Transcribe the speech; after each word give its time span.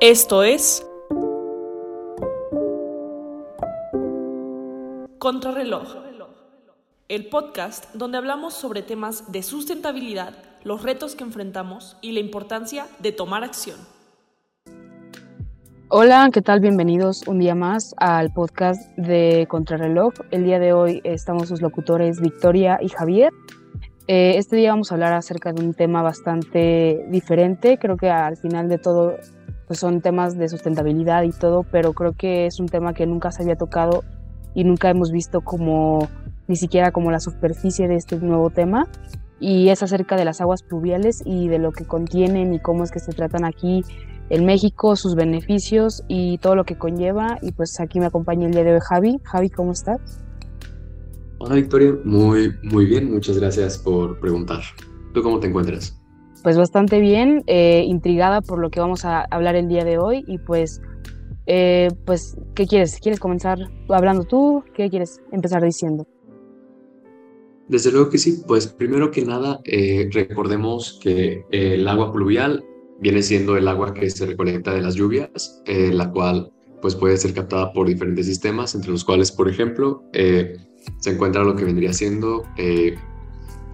Esto 0.00 0.42
es 0.42 0.82
Contrarreloj, 5.18 5.94
el 7.10 7.28
podcast 7.28 7.94
donde 7.94 8.16
hablamos 8.16 8.54
sobre 8.54 8.80
temas 8.80 9.30
de 9.30 9.42
sustentabilidad, 9.42 10.32
los 10.64 10.82
retos 10.84 11.14
que 11.16 11.24
enfrentamos 11.24 11.98
y 12.00 12.12
la 12.12 12.20
importancia 12.20 12.86
de 13.00 13.12
tomar 13.12 13.44
acción. 13.44 13.76
Hola, 15.88 16.30
¿qué 16.32 16.40
tal? 16.40 16.60
Bienvenidos 16.60 17.28
un 17.28 17.38
día 17.38 17.54
más 17.54 17.94
al 17.98 18.32
podcast 18.32 18.80
de 18.96 19.46
Contrarreloj. 19.50 20.14
El 20.30 20.44
día 20.44 20.58
de 20.58 20.72
hoy 20.72 21.02
estamos 21.04 21.48
sus 21.50 21.60
locutores 21.60 22.22
Victoria 22.22 22.78
y 22.80 22.88
Javier. 22.88 23.34
Eh, 24.12 24.38
este 24.38 24.56
día 24.56 24.70
vamos 24.70 24.90
a 24.90 24.94
hablar 24.94 25.12
acerca 25.12 25.52
de 25.52 25.62
un 25.62 25.74
tema 25.74 26.02
bastante 26.02 27.04
diferente. 27.10 27.78
Creo 27.78 27.98
que 27.98 28.10
al 28.10 28.38
final 28.38 28.68
de 28.68 28.78
todo 28.78 29.18
pues 29.70 29.78
son 29.78 30.00
temas 30.00 30.36
de 30.36 30.48
sustentabilidad 30.48 31.22
y 31.22 31.30
todo, 31.30 31.62
pero 31.62 31.92
creo 31.92 32.12
que 32.12 32.46
es 32.46 32.58
un 32.58 32.66
tema 32.66 32.92
que 32.92 33.06
nunca 33.06 33.30
se 33.30 33.44
había 33.44 33.54
tocado 33.54 34.02
y 34.52 34.64
nunca 34.64 34.90
hemos 34.90 35.12
visto 35.12 35.42
como 35.42 36.08
ni 36.48 36.56
siquiera 36.56 36.90
como 36.90 37.12
la 37.12 37.20
superficie 37.20 37.86
de 37.86 37.94
este 37.94 38.16
nuevo 38.16 38.50
tema 38.50 38.88
y 39.38 39.68
es 39.68 39.84
acerca 39.84 40.16
de 40.16 40.24
las 40.24 40.40
aguas 40.40 40.64
pluviales 40.64 41.22
y 41.24 41.46
de 41.46 41.60
lo 41.60 41.70
que 41.70 41.84
contienen 41.84 42.52
y 42.52 42.58
cómo 42.58 42.82
es 42.82 42.90
que 42.90 42.98
se 42.98 43.12
tratan 43.12 43.44
aquí 43.44 43.84
en 44.28 44.44
México, 44.44 44.96
sus 44.96 45.14
beneficios 45.14 46.02
y 46.08 46.38
todo 46.38 46.56
lo 46.56 46.64
que 46.64 46.76
conlleva 46.76 47.38
y 47.40 47.52
pues 47.52 47.78
aquí 47.78 48.00
me 48.00 48.06
acompaña 48.06 48.46
el 48.46 48.52
día 48.52 48.64
de 48.64 48.74
hoy 48.74 48.80
Javi. 48.82 49.20
Javi, 49.22 49.50
¿cómo 49.50 49.70
estás? 49.70 50.00
Hola 51.38 51.54
Victoria, 51.54 51.94
muy 52.04 52.56
muy 52.64 52.86
bien, 52.86 53.12
muchas 53.12 53.38
gracias 53.38 53.78
por 53.78 54.18
preguntar. 54.18 54.62
¿Tú 55.14 55.22
cómo 55.22 55.38
te 55.38 55.46
encuentras? 55.46 55.99
Pues 56.42 56.56
bastante 56.56 57.00
bien, 57.00 57.42
eh, 57.46 57.84
intrigada 57.86 58.40
por 58.40 58.58
lo 58.58 58.70
que 58.70 58.80
vamos 58.80 59.04
a 59.04 59.22
hablar 59.22 59.56
el 59.56 59.68
día 59.68 59.84
de 59.84 59.98
hoy 59.98 60.24
y 60.26 60.38
pues, 60.38 60.80
eh, 61.46 61.88
pues, 62.04 62.36
¿qué 62.54 62.66
quieres? 62.66 62.98
¿Quieres 63.00 63.20
comenzar 63.20 63.58
hablando 63.88 64.24
tú? 64.24 64.64
¿Qué 64.74 64.88
quieres 64.90 65.20
empezar 65.32 65.62
diciendo? 65.62 66.06
Desde 67.68 67.92
luego 67.92 68.10
que 68.10 68.18
sí, 68.18 68.42
pues 68.46 68.66
primero 68.66 69.10
que 69.10 69.24
nada 69.24 69.60
eh, 69.64 70.08
recordemos 70.12 70.98
que 71.02 71.44
el 71.50 71.86
agua 71.86 72.12
pluvial 72.12 72.64
viene 72.98 73.22
siendo 73.22 73.56
el 73.56 73.68
agua 73.68 73.94
que 73.94 74.10
se 74.10 74.26
recolecta 74.26 74.74
de 74.74 74.82
las 74.82 74.96
lluvias, 74.96 75.62
la 75.66 76.10
cual 76.10 76.50
pues 76.82 76.96
puede 76.96 77.16
ser 77.16 77.32
captada 77.32 77.72
por 77.72 77.86
diferentes 77.86 78.26
sistemas, 78.26 78.74
entre 78.74 78.90
los 78.90 79.04
cuales, 79.04 79.30
por 79.30 79.48
ejemplo, 79.48 80.02
se 80.12 81.10
encuentra 81.10 81.44
lo 81.44 81.54
que 81.54 81.64
vendría 81.64 81.92
siendo 81.92 82.42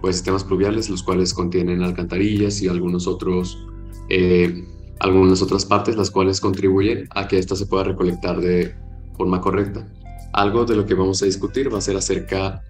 pues, 0.01 0.17
sistemas 0.17 0.43
pluviales, 0.43 0.89
los 0.89 1.03
cuales 1.03 1.33
contienen 1.33 1.83
alcantarillas 1.83 2.61
y 2.61 2.67
algunos 2.67 3.07
otros, 3.07 3.65
eh, 4.09 4.65
algunas 4.99 5.41
otras 5.41 5.65
partes, 5.65 5.95
las 5.95 6.11
cuales 6.11 6.39
contribuyen 6.39 7.07
a 7.15 7.27
que 7.27 7.37
ésta 7.37 7.55
se 7.55 7.65
pueda 7.65 7.83
recolectar 7.83 8.39
de 8.39 8.75
forma 9.15 9.41
correcta. 9.41 9.87
Algo 10.33 10.65
de 10.65 10.75
lo 10.75 10.85
que 10.85 10.93
vamos 10.93 11.21
a 11.21 11.25
discutir 11.25 11.73
va 11.73 11.79
a 11.79 11.81
ser 11.81 11.97
acerca 11.97 12.61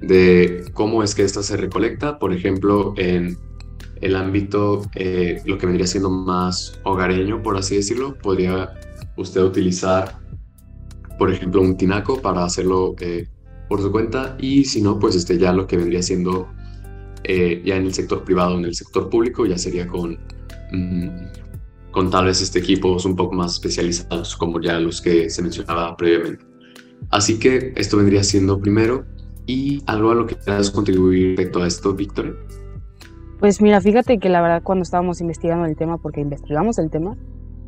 de 0.00 0.64
cómo 0.72 1.02
es 1.02 1.14
que 1.14 1.22
ésta 1.22 1.42
se 1.42 1.56
recolecta, 1.56 2.18
por 2.18 2.32
ejemplo, 2.32 2.94
en 2.96 3.36
el 4.00 4.16
ámbito, 4.16 4.82
eh, 4.94 5.42
lo 5.44 5.58
que 5.58 5.66
vendría 5.66 5.86
siendo 5.86 6.10
más 6.10 6.80
hogareño, 6.84 7.42
por 7.42 7.56
así 7.56 7.76
decirlo, 7.76 8.16
podría 8.16 8.70
usted 9.16 9.42
utilizar, 9.42 10.18
por 11.18 11.30
ejemplo, 11.30 11.60
un 11.60 11.76
tinaco 11.76 12.20
para 12.20 12.44
hacerlo 12.44 12.94
eh, 13.00 13.28
por 13.68 13.82
su 13.82 13.92
cuenta 13.92 14.36
y 14.40 14.64
si 14.64 14.80
no, 14.80 14.98
pues 14.98 15.14
este 15.14 15.38
ya 15.38 15.52
lo 15.52 15.66
que 15.66 15.76
vendría 15.76 16.02
siendo 16.02 16.48
eh, 17.24 17.62
ya 17.64 17.76
en 17.76 17.86
el 17.86 17.94
sector 17.94 18.24
privado, 18.24 18.58
en 18.58 18.64
el 18.64 18.74
sector 18.74 19.08
público, 19.08 19.46
ya 19.46 19.58
sería 19.58 19.86
con, 19.86 20.18
mm, 20.72 21.08
con 21.90 22.10
tal 22.10 22.26
vez 22.26 22.40
este, 22.40 22.60
equipos 22.60 23.04
un 23.04 23.16
poco 23.16 23.34
más 23.34 23.54
especializados, 23.54 24.36
como 24.36 24.60
ya 24.60 24.78
los 24.78 25.00
que 25.00 25.30
se 25.30 25.42
mencionaba 25.42 25.96
previamente. 25.96 26.44
Así 27.10 27.38
que 27.38 27.72
esto 27.76 27.96
vendría 27.96 28.22
siendo 28.22 28.60
primero. 28.60 29.04
¿Y 29.46 29.82
algo 29.86 30.12
a 30.12 30.14
lo 30.14 30.26
que 30.26 30.36
quieras 30.36 30.70
contribuir 30.70 31.36
respecto 31.36 31.62
a 31.62 31.66
esto, 31.66 31.92
Víctor? 31.94 32.38
Pues 33.40 33.60
mira, 33.60 33.80
fíjate 33.80 34.18
que 34.18 34.28
la 34.28 34.42
verdad 34.42 34.62
cuando 34.62 34.82
estábamos 34.82 35.20
investigando 35.20 35.64
el 35.64 35.76
tema, 35.76 35.98
porque 35.98 36.20
investigamos 36.20 36.78
el 36.78 36.90
tema, 36.90 37.16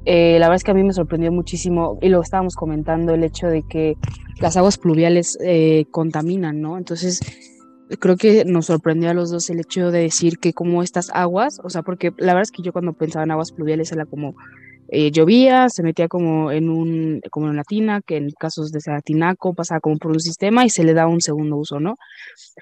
eh, 0.04 0.38
la 0.38 0.46
verdad 0.46 0.56
es 0.56 0.64
que 0.64 0.70
a 0.72 0.74
mí 0.74 0.84
me 0.84 0.92
sorprendió 0.92 1.32
muchísimo 1.32 1.98
y 2.02 2.08
lo 2.08 2.20
estábamos 2.20 2.56
comentando, 2.56 3.14
el 3.14 3.24
hecho 3.24 3.46
de 3.46 3.62
que 3.62 3.96
las 4.40 4.56
aguas 4.56 4.76
pluviales 4.76 5.38
eh, 5.42 5.86
contaminan, 5.90 6.60
¿no? 6.60 6.76
Entonces, 6.76 7.20
creo 7.98 8.16
que 8.16 8.44
nos 8.44 8.66
sorprendió 8.66 9.10
a 9.10 9.14
los 9.14 9.30
dos 9.30 9.48
el 9.50 9.60
hecho 9.60 9.90
de 9.90 10.00
decir 10.00 10.38
que 10.38 10.52
como 10.52 10.82
estas 10.82 11.10
aguas, 11.14 11.60
o 11.62 11.70
sea, 11.70 11.82
porque 11.82 12.12
la 12.16 12.34
verdad 12.34 12.42
es 12.42 12.50
que 12.50 12.62
yo 12.62 12.72
cuando 12.72 12.92
pensaba 12.92 13.24
en 13.24 13.30
aguas 13.30 13.52
pluviales 13.52 13.92
era 13.92 14.06
como 14.06 14.34
eh, 14.88 15.10
llovía, 15.10 15.68
se 15.68 15.82
metía 15.82 16.08
como 16.08 16.52
en 16.52 16.68
un 16.68 17.20
como 17.30 17.46
en 17.46 17.52
una 17.52 17.64
tina, 17.64 18.00
que 18.02 18.16
en 18.16 18.30
casos 18.32 18.72
de 18.72 18.80
tinaco 19.02 19.54
pasaba 19.54 19.80
como 19.80 19.96
por 19.98 20.12
un 20.12 20.20
sistema 20.20 20.64
y 20.64 20.70
se 20.70 20.84
le 20.84 20.94
da 20.94 21.06
un 21.06 21.20
segundo 21.20 21.56
uso, 21.56 21.80
¿no? 21.80 21.96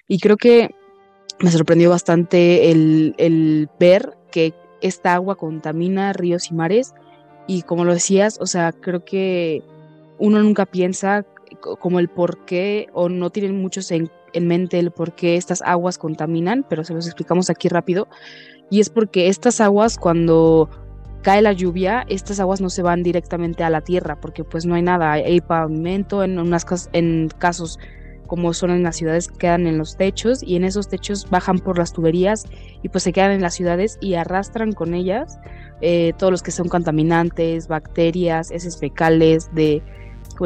Y 0.07 0.19
creo 0.21 0.37
que 0.37 0.71
me 1.41 1.51
sorprendió 1.51 1.91
bastante 1.91 2.71
el, 2.71 3.15
el 3.19 3.69
ver 3.79 4.13
que 4.31 4.55
esta 4.81 5.15
agua 5.15 5.37
contamina 5.37 6.13
ríos 6.13 6.51
y 6.51 6.55
mares 6.55 6.95
y 7.47 7.63
como 7.63 7.85
lo 7.85 7.95
decías, 7.95 8.39
o 8.41 8.47
sea, 8.47 8.73
creo 8.73 9.05
que 9.05 9.63
uno 10.19 10.41
nunca 10.43 10.67
piensa 10.67 11.25
como 11.61 12.01
el 12.01 12.09
por 12.09 12.45
qué 12.45 12.89
o 12.93 13.09
no 13.09 13.31
tienen 13.31 13.61
muchos 13.61 13.91
en 13.91 14.11
en 14.33 14.47
mente 14.47 14.79
el 14.79 14.91
por 14.91 15.15
qué 15.15 15.37
estas 15.37 15.63
aguas 15.63 15.99
contaminan, 15.99 16.65
pero 16.69 16.85
se 16.85 16.95
los 16.95 17.07
explicamos 17.07 17.51
aquí 17.51 17.69
rápido. 17.69 18.09
Y 18.71 18.81
es 18.81 18.91
porque 18.91 19.29
estas 19.29 19.61
aguas, 19.61 19.99
cuando 19.99 20.69
cae 21.23 21.43
la 21.43 21.53
lluvia, 21.53 22.05
estas 22.09 22.41
aguas 22.41 22.61
no 22.61 22.71
se 22.71 22.83
van 22.83 23.03
directamente 23.03 23.65
a 23.65 23.71
la 23.71 23.81
tierra, 23.81 24.21
porque 24.21 24.45
pues 24.45 24.65
no 24.65 24.75
hay 24.75 24.83
nada, 24.83 25.13
hay 25.13 25.41
pavimento, 25.41 26.23
en, 26.23 26.39
unas, 26.39 26.89
en 26.93 27.29
casos 27.39 27.79
como 28.27 28.55
son 28.55 28.71
en 28.71 28.85
las 28.85 28.97
ciudades, 28.97 29.27
quedan 29.27 29.67
en 29.67 29.77
los 29.77 29.97
techos 29.97 30.45
y 30.45 30.55
en 30.55 30.63
esos 30.63 30.89
techos 30.89 31.29
bajan 31.31 31.59
por 31.59 31.79
las 31.79 31.93
tuberías 31.93 32.45
y 32.81 32.89
pues 32.89 33.03
se 33.03 33.13
quedan 33.13 33.33
en 33.33 33.43
las 33.43 33.55
ciudades 33.55 33.99
y 34.01 34.15
arrastran 34.15 34.71
con 34.71 34.95
ellas 34.95 35.41
eh, 35.81 36.13
todos 36.17 36.31
los 36.31 36.41
que 36.41 36.53
son 36.53 36.69
contaminantes, 36.69 37.67
bacterias, 37.67 38.53
heces 38.53 38.79
fecales 38.79 39.53
de 39.53 39.83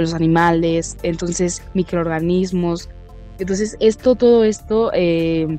los 0.02 0.14
animales, 0.14 0.96
entonces 1.02 1.62
microorganismos, 1.74 2.88
entonces, 3.38 3.76
esto, 3.80 4.14
todo 4.14 4.44
esto 4.44 4.90
eh, 4.94 5.58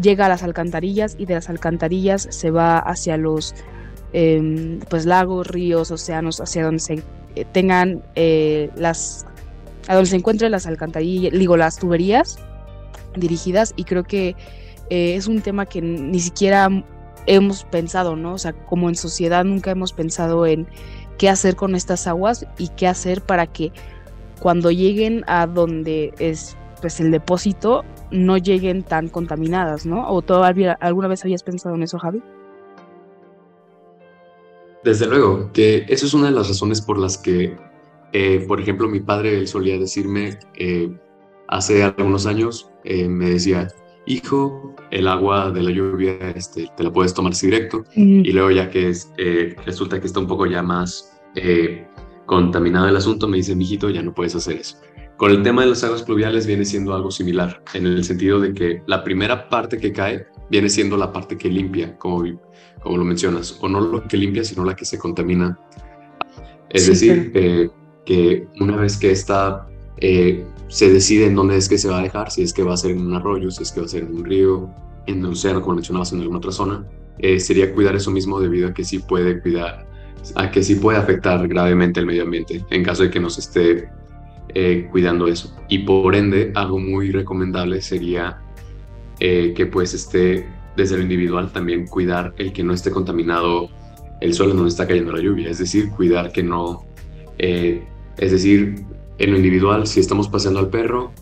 llega 0.00 0.26
a 0.26 0.28
las 0.28 0.42
alcantarillas 0.42 1.16
y 1.18 1.26
de 1.26 1.34
las 1.34 1.50
alcantarillas 1.50 2.26
se 2.30 2.50
va 2.50 2.78
hacia 2.78 3.16
los 3.16 3.54
em, 4.12 4.80
pues 4.88 5.04
lagos, 5.04 5.46
ríos, 5.46 5.90
océanos, 5.90 6.40
hacia 6.40 6.64
donde 6.64 6.80
se 6.80 7.02
eh, 7.34 7.44
tengan 7.52 8.02
eh, 8.14 8.70
las 8.76 9.26
a 9.88 9.94
donde 9.94 10.10
se 10.10 10.16
encuentren 10.16 10.52
las 10.52 10.66
alcantarillas, 10.66 11.32
digo 11.32 11.56
las 11.56 11.76
tuberías 11.76 12.38
dirigidas 13.16 13.74
y 13.76 13.84
creo 13.84 14.04
que 14.04 14.36
es 14.88 15.26
un 15.26 15.40
tema 15.40 15.64
que 15.64 15.80
ni 15.80 16.20
siquiera 16.20 16.68
hemos 17.26 17.64
pensado, 17.64 18.14
¿no? 18.14 18.34
O 18.34 18.38
sea, 18.38 18.52
como 18.52 18.90
en 18.90 18.94
sociedad 18.94 19.42
nunca 19.42 19.70
hemos 19.70 19.92
pensado 19.92 20.46
en 20.46 20.66
qué 21.22 21.28
hacer 21.28 21.54
con 21.54 21.76
estas 21.76 22.08
aguas 22.08 22.44
y 22.58 22.66
qué 22.70 22.88
hacer 22.88 23.22
para 23.22 23.46
que 23.46 23.70
cuando 24.40 24.72
lleguen 24.72 25.22
a 25.28 25.46
donde 25.46 26.12
es 26.18 26.56
pues 26.80 26.98
el 26.98 27.12
depósito 27.12 27.84
no 28.10 28.38
lleguen 28.38 28.82
tan 28.82 29.08
contaminadas, 29.08 29.86
¿no? 29.86 30.10
¿O 30.10 30.20
todavía 30.22 30.72
alguna 30.80 31.06
vez 31.06 31.22
habías 31.22 31.44
pensado 31.44 31.76
en 31.76 31.84
eso, 31.84 31.96
Javi? 32.00 32.20
Desde 34.82 35.06
luego, 35.06 35.52
que 35.52 35.86
eso 35.88 36.06
es 36.06 36.12
una 36.12 36.26
de 36.26 36.32
las 36.32 36.48
razones 36.48 36.80
por 36.80 36.98
las 36.98 37.16
que, 37.16 37.56
eh, 38.12 38.44
por 38.48 38.60
ejemplo, 38.60 38.88
mi 38.88 38.98
padre 38.98 39.46
solía 39.46 39.78
decirme 39.78 40.40
eh, 40.58 40.92
hace 41.46 41.84
algunos 41.84 42.26
años, 42.26 42.68
eh, 42.82 43.06
me 43.06 43.30
decía, 43.30 43.68
hijo, 44.06 44.74
el 44.90 45.06
agua 45.06 45.52
de 45.52 45.62
la 45.62 45.70
lluvia 45.70 46.14
este, 46.34 46.68
te 46.76 46.82
la 46.82 46.92
puedes 46.92 47.14
tomar 47.14 47.30
así 47.30 47.46
directo, 47.46 47.84
y 47.94 48.32
luego 48.32 48.50
ya 48.50 48.68
que 48.70 48.88
es, 48.88 49.12
resulta 49.64 50.00
que 50.00 50.08
está 50.08 50.18
un 50.18 50.26
poco 50.26 50.46
ya 50.46 50.64
más 50.64 51.11
contaminado 52.26 52.88
el 52.88 52.96
asunto, 52.96 53.28
me 53.28 53.38
dice, 53.38 53.54
mijito, 53.54 53.90
ya 53.90 54.02
no 54.02 54.14
puedes 54.14 54.34
hacer 54.34 54.56
eso. 54.56 54.78
Con 55.16 55.30
el 55.30 55.42
tema 55.42 55.62
de 55.62 55.68
las 55.68 55.84
aguas 55.84 56.02
pluviales 56.02 56.46
viene 56.46 56.64
siendo 56.64 56.94
algo 56.94 57.10
similar, 57.10 57.62
en 57.74 57.86
el 57.86 58.02
sentido 58.04 58.40
de 58.40 58.54
que 58.54 58.82
la 58.86 59.04
primera 59.04 59.48
parte 59.48 59.78
que 59.78 59.92
cae 59.92 60.26
viene 60.50 60.68
siendo 60.68 60.96
la 60.96 61.12
parte 61.12 61.36
que 61.36 61.48
limpia, 61.48 61.96
como, 61.96 62.24
como 62.82 62.96
lo 62.96 63.04
mencionas, 63.04 63.58
o 63.60 63.68
no 63.68 63.80
lo 63.80 64.02
que 64.08 64.16
limpia, 64.16 64.44
sino 64.44 64.64
la 64.64 64.74
que 64.74 64.84
se 64.84 64.98
contamina. 64.98 65.58
Es 66.70 66.86
decir, 66.86 67.30
eh, 67.34 67.70
que 68.04 68.48
una 68.60 68.76
vez 68.76 68.96
que 68.96 69.10
esta 69.10 69.68
eh, 69.98 70.44
se 70.68 70.90
decide 70.90 71.26
en 71.26 71.34
dónde 71.34 71.56
es 71.56 71.68
que 71.68 71.78
se 71.78 71.88
va 71.88 72.00
a 72.00 72.02
dejar, 72.02 72.30
si 72.30 72.42
es 72.42 72.52
que 72.52 72.62
va 72.62 72.74
a 72.74 72.76
ser 72.76 72.92
en 72.92 73.06
un 73.06 73.14
arroyo, 73.14 73.50
si 73.50 73.62
es 73.62 73.70
que 73.72 73.80
va 73.80 73.86
a 73.86 73.88
ser 73.88 74.04
en 74.04 74.14
un 74.14 74.24
río, 74.24 74.70
en 75.06 75.24
un 75.24 75.32
océano, 75.32 75.60
como 75.60 75.76
mencionabas, 75.76 76.12
en 76.12 76.20
alguna 76.20 76.38
otra 76.38 76.52
zona, 76.52 76.86
eh, 77.18 77.38
sería 77.38 77.72
cuidar 77.74 77.94
eso 77.94 78.10
mismo 78.10 78.40
debido 78.40 78.68
a 78.68 78.74
que 78.74 78.84
sí 78.84 78.98
puede 78.98 79.40
cuidar, 79.40 79.86
a 80.34 80.50
que 80.50 80.62
sí 80.62 80.76
puede 80.76 80.98
afectar 80.98 81.46
gravemente 81.48 82.00
el 82.00 82.06
medio 82.06 82.22
ambiente 82.22 82.64
en 82.70 82.84
caso 82.84 83.02
de 83.02 83.10
que 83.10 83.20
no 83.20 83.30
se 83.30 83.40
esté 83.40 83.88
eh, 84.54 84.88
cuidando 84.90 85.28
eso. 85.28 85.54
Y 85.68 85.78
por 85.78 86.14
ende, 86.14 86.52
algo 86.54 86.78
muy 86.78 87.10
recomendable 87.10 87.80
sería 87.80 88.38
eh, 89.18 89.54
que 89.56 89.66
pues 89.66 89.94
esté 89.94 90.46
desde 90.76 90.96
lo 90.96 91.02
individual 91.02 91.52
también 91.52 91.86
cuidar 91.86 92.34
el 92.36 92.52
que 92.52 92.62
no 92.62 92.74
esté 92.74 92.90
contaminado 92.90 93.70
el 94.20 94.34
suelo 94.34 94.54
donde 94.54 94.68
está 94.68 94.86
cayendo 94.86 95.12
la 95.12 95.20
lluvia, 95.20 95.50
es 95.50 95.58
decir, 95.58 95.90
cuidar 95.90 96.32
que 96.32 96.42
no, 96.42 96.84
eh, 97.38 97.82
es 98.18 98.30
decir, 98.30 98.84
en 99.18 99.30
lo 99.30 99.36
individual, 99.36 99.86
si 99.86 100.00
estamos 100.00 100.28
paseando 100.28 100.60
al 100.60 100.68
perro, 100.68 101.12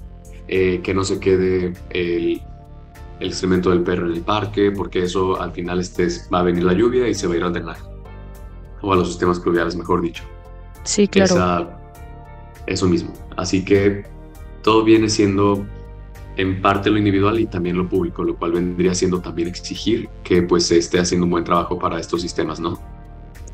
que 0.49 0.93
no 0.94 1.05
se 1.05 1.20
quede 1.20 1.75
el, 1.91 2.43
el, 3.20 3.29
excremento 3.29 3.70
del 3.70 3.82
perro 3.82 4.06
en 4.06 4.14
el 4.14 4.23
parque, 4.23 4.73
porque 4.73 5.05
eso 5.05 5.41
al 5.41 5.52
final 5.52 5.79
este, 5.79 6.08
va 6.32 6.41
a 6.41 6.43
venir 6.43 6.64
la 6.64 6.73
lluvia 6.73 7.06
y 7.06 7.14
se 7.14 7.29
va 7.29 7.35
a 7.35 7.37
ir 7.37 7.44
al 7.44 7.52
drenaje, 7.52 7.82
o 8.82 8.92
a 8.92 8.96
los 8.96 9.08
sistemas 9.08 9.40
pluviales, 9.40 9.76
mejor 9.76 10.00
dicho. 10.02 10.24
Sí, 10.84 11.06
claro. 11.08 11.70
eso 12.66 12.86
mismo. 12.86 13.12
Así 13.36 13.64
que 13.64 14.04
todo 14.62 14.84
viene 14.84 15.08
siendo 15.08 15.66
en 16.36 16.62
parte 16.62 16.90
lo 16.90 16.98
individual 16.98 17.38
y 17.38 17.46
también 17.46 17.76
lo 17.76 17.88
público, 17.88 18.24
lo 18.24 18.36
cual 18.36 18.52
vendría 18.52 18.94
siendo 18.94 19.20
también 19.20 19.48
exigir 19.48 20.08
que 20.22 20.42
pues 20.42 20.66
se 20.66 20.78
esté 20.78 20.98
haciendo 20.98 21.26
un 21.26 21.30
buen 21.30 21.44
trabajo 21.44 21.78
para 21.78 21.98
estos 21.98 22.22
sistemas, 22.22 22.60
¿no? 22.60 22.78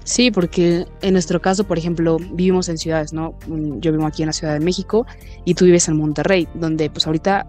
Sí, 0.04 0.30
porque 0.30 0.86
en 1.02 1.14
nuestro 1.14 1.40
caso, 1.40 1.64
por 1.64 1.78
ejemplo, 1.78 2.18
vivimos 2.18 2.68
en 2.68 2.78
ciudades, 2.78 3.12
¿no? 3.12 3.34
Mm, 3.48 3.80
yo 3.80 3.90
vivo 3.90 4.06
aquí 4.06 4.22
en 4.22 4.28
la 4.28 4.32
Ciudad 4.32 4.52
de 4.52 4.60
México 4.60 5.04
y 5.44 5.54
tú 5.54 5.64
vives 5.64 5.88
en 5.88 5.96
Monterrey, 5.96 6.46
donde 6.54 6.88
pues 6.90 7.06
ahorita 7.08 7.44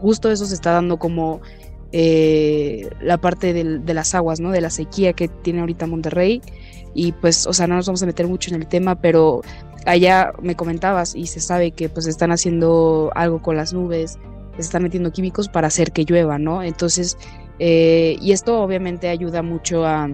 justo 0.00 0.30
eso 0.30 0.46
se 0.46 0.54
está 0.54 0.72
dando 0.72 0.96
como 0.96 1.42
eh, 1.92 2.88
la 3.00 3.18
parte 3.18 3.52
de 3.52 3.94
las 3.94 4.14
aguas, 4.14 4.40
¿no? 4.40 4.50
De 4.50 4.60
la 4.60 4.70
sequía 4.70 5.12
que 5.12 5.28
tiene 5.28 5.60
ahorita 5.60 5.86
Monterrey. 5.86 6.42
Y 6.94 7.12
pues, 7.12 7.46
o 7.46 7.52
sea, 7.52 7.66
no 7.66 7.76
nos 7.76 7.86
vamos 7.86 8.02
a 8.02 8.06
meter 8.06 8.26
mucho 8.26 8.50
en 8.54 8.60
el 8.60 8.66
tema, 8.66 9.00
pero 9.00 9.42
allá 9.86 10.32
me 10.42 10.56
comentabas 10.56 11.14
y 11.14 11.26
se 11.26 11.40
sabe 11.40 11.70
que 11.70 11.88
pues 11.88 12.06
están 12.06 12.32
haciendo 12.32 13.10
algo 13.14 13.40
con 13.40 13.56
las 13.56 13.72
nubes, 13.72 14.18
se 14.56 14.62
están 14.62 14.82
metiendo 14.82 15.12
químicos 15.12 15.48
para 15.48 15.68
hacer 15.68 15.92
que 15.92 16.04
llueva, 16.04 16.38
¿no? 16.38 16.62
Entonces, 16.62 17.16
eh, 17.58 18.16
y 18.20 18.32
esto 18.32 18.60
obviamente 18.60 19.08
ayuda 19.08 19.42
mucho 19.42 19.84
a, 19.86 20.08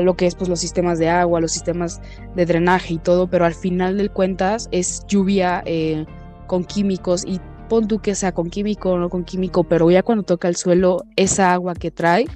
lo 0.00 0.16
que 0.16 0.26
es 0.26 0.34
pues 0.34 0.48
los 0.48 0.58
sistemas 0.58 0.98
de 0.98 1.08
agua, 1.08 1.40
los 1.40 1.52
sistemas 1.52 2.00
de 2.34 2.46
drenaje 2.46 2.94
y 2.94 2.98
todo, 2.98 3.28
pero 3.28 3.44
al 3.44 3.54
final 3.54 3.96
del 3.96 4.10
cuentas 4.10 4.68
es 4.72 5.04
lluvia 5.06 5.62
eh, 5.66 6.04
con 6.48 6.64
químicos 6.64 7.24
y 7.24 7.40
pon 7.72 7.88
tú 7.88 8.00
que 8.00 8.14
sea 8.14 8.32
con 8.32 8.50
químico 8.50 8.90
o 8.90 8.98
no 8.98 9.08
con 9.08 9.24
químico, 9.24 9.64
pero 9.64 9.90
ya 9.90 10.02
cuando 10.02 10.24
toca 10.24 10.46
el 10.46 10.56
suelo, 10.56 11.06
esa 11.16 11.54
agua 11.54 11.72
que 11.72 11.90
trae 11.90 12.26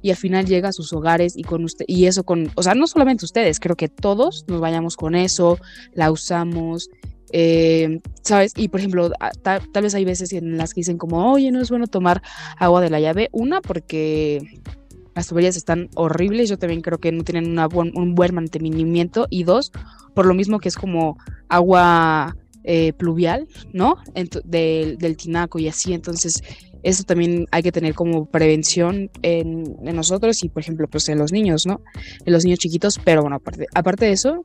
y 0.00 0.10
al 0.10 0.16
final 0.16 0.46
llega 0.46 0.68
a 0.68 0.72
sus 0.72 0.92
hogares 0.92 1.36
y 1.36 1.42
con 1.42 1.64
usted 1.64 1.84
y 1.88 2.06
eso 2.06 2.22
con, 2.22 2.52
o 2.54 2.62
sea, 2.62 2.76
no 2.76 2.86
solamente 2.86 3.24
ustedes, 3.24 3.58
creo 3.58 3.74
que 3.74 3.88
todos 3.88 4.44
nos 4.46 4.60
vayamos 4.60 4.96
con 4.96 5.16
eso, 5.16 5.58
la 5.92 6.12
usamos, 6.12 6.88
eh, 7.32 7.98
¿sabes? 8.22 8.52
Y 8.54 8.68
por 8.68 8.78
ejemplo, 8.78 9.10
tal, 9.42 9.82
vez 9.82 9.96
hay 9.96 10.04
veces 10.04 10.32
en 10.32 10.56
las 10.56 10.72
que 10.72 10.82
dicen 10.82 10.98
como, 10.98 11.32
oye, 11.32 11.50
no 11.50 11.60
es 11.60 11.68
bueno 11.68 11.88
tomar 11.88 12.22
agua 12.56 12.80
de 12.80 12.90
la 12.90 13.00
llave, 13.00 13.28
una 13.32 13.60
porque 13.62 14.62
las 15.16 15.26
tuberías 15.26 15.56
están 15.56 15.90
horribles, 15.96 16.48
yo 16.48 16.60
también 16.60 16.80
creo 16.80 16.98
que 16.98 17.10
no 17.10 17.24
tienen 17.24 17.58
un 17.58 18.14
buen 18.14 18.34
mantenimiento 18.36 19.26
y 19.30 19.42
dos, 19.42 19.72
por 20.14 20.26
lo 20.26 20.34
mismo 20.34 20.60
que 20.60 20.68
es 20.68 20.76
como 20.76 21.18
agua 21.48 22.36
eh, 22.68 22.92
pluvial, 22.92 23.46
¿no? 23.72 23.96
del 24.44 25.16
tinaco 25.16 25.58
y 25.58 25.68
así, 25.68 25.92
entonces 25.94 26.42
eso 26.82 27.04
también 27.04 27.46
hay 27.50 27.62
que 27.62 27.72
tener 27.72 27.94
como 27.94 28.26
prevención 28.26 29.10
en, 29.22 29.76
nosotros 29.82 30.42
y, 30.44 30.48
por 30.48 30.62
ejemplo, 30.62 30.88
pues 30.88 31.08
en 31.08 31.18
los 31.18 31.32
niños, 31.32 31.66
¿no? 31.66 31.80
En 32.24 32.32
los 32.32 32.44
niños 32.44 32.58
chiquitos, 32.58 33.00
pero 33.04 33.22
bueno, 33.22 33.36
aparte, 33.36 33.66
aparte 33.74 34.06
de 34.06 34.12
eso, 34.12 34.44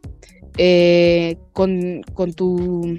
eh, 0.57 1.37
con, 1.53 2.01
con, 2.13 2.33
tu, 2.33 2.97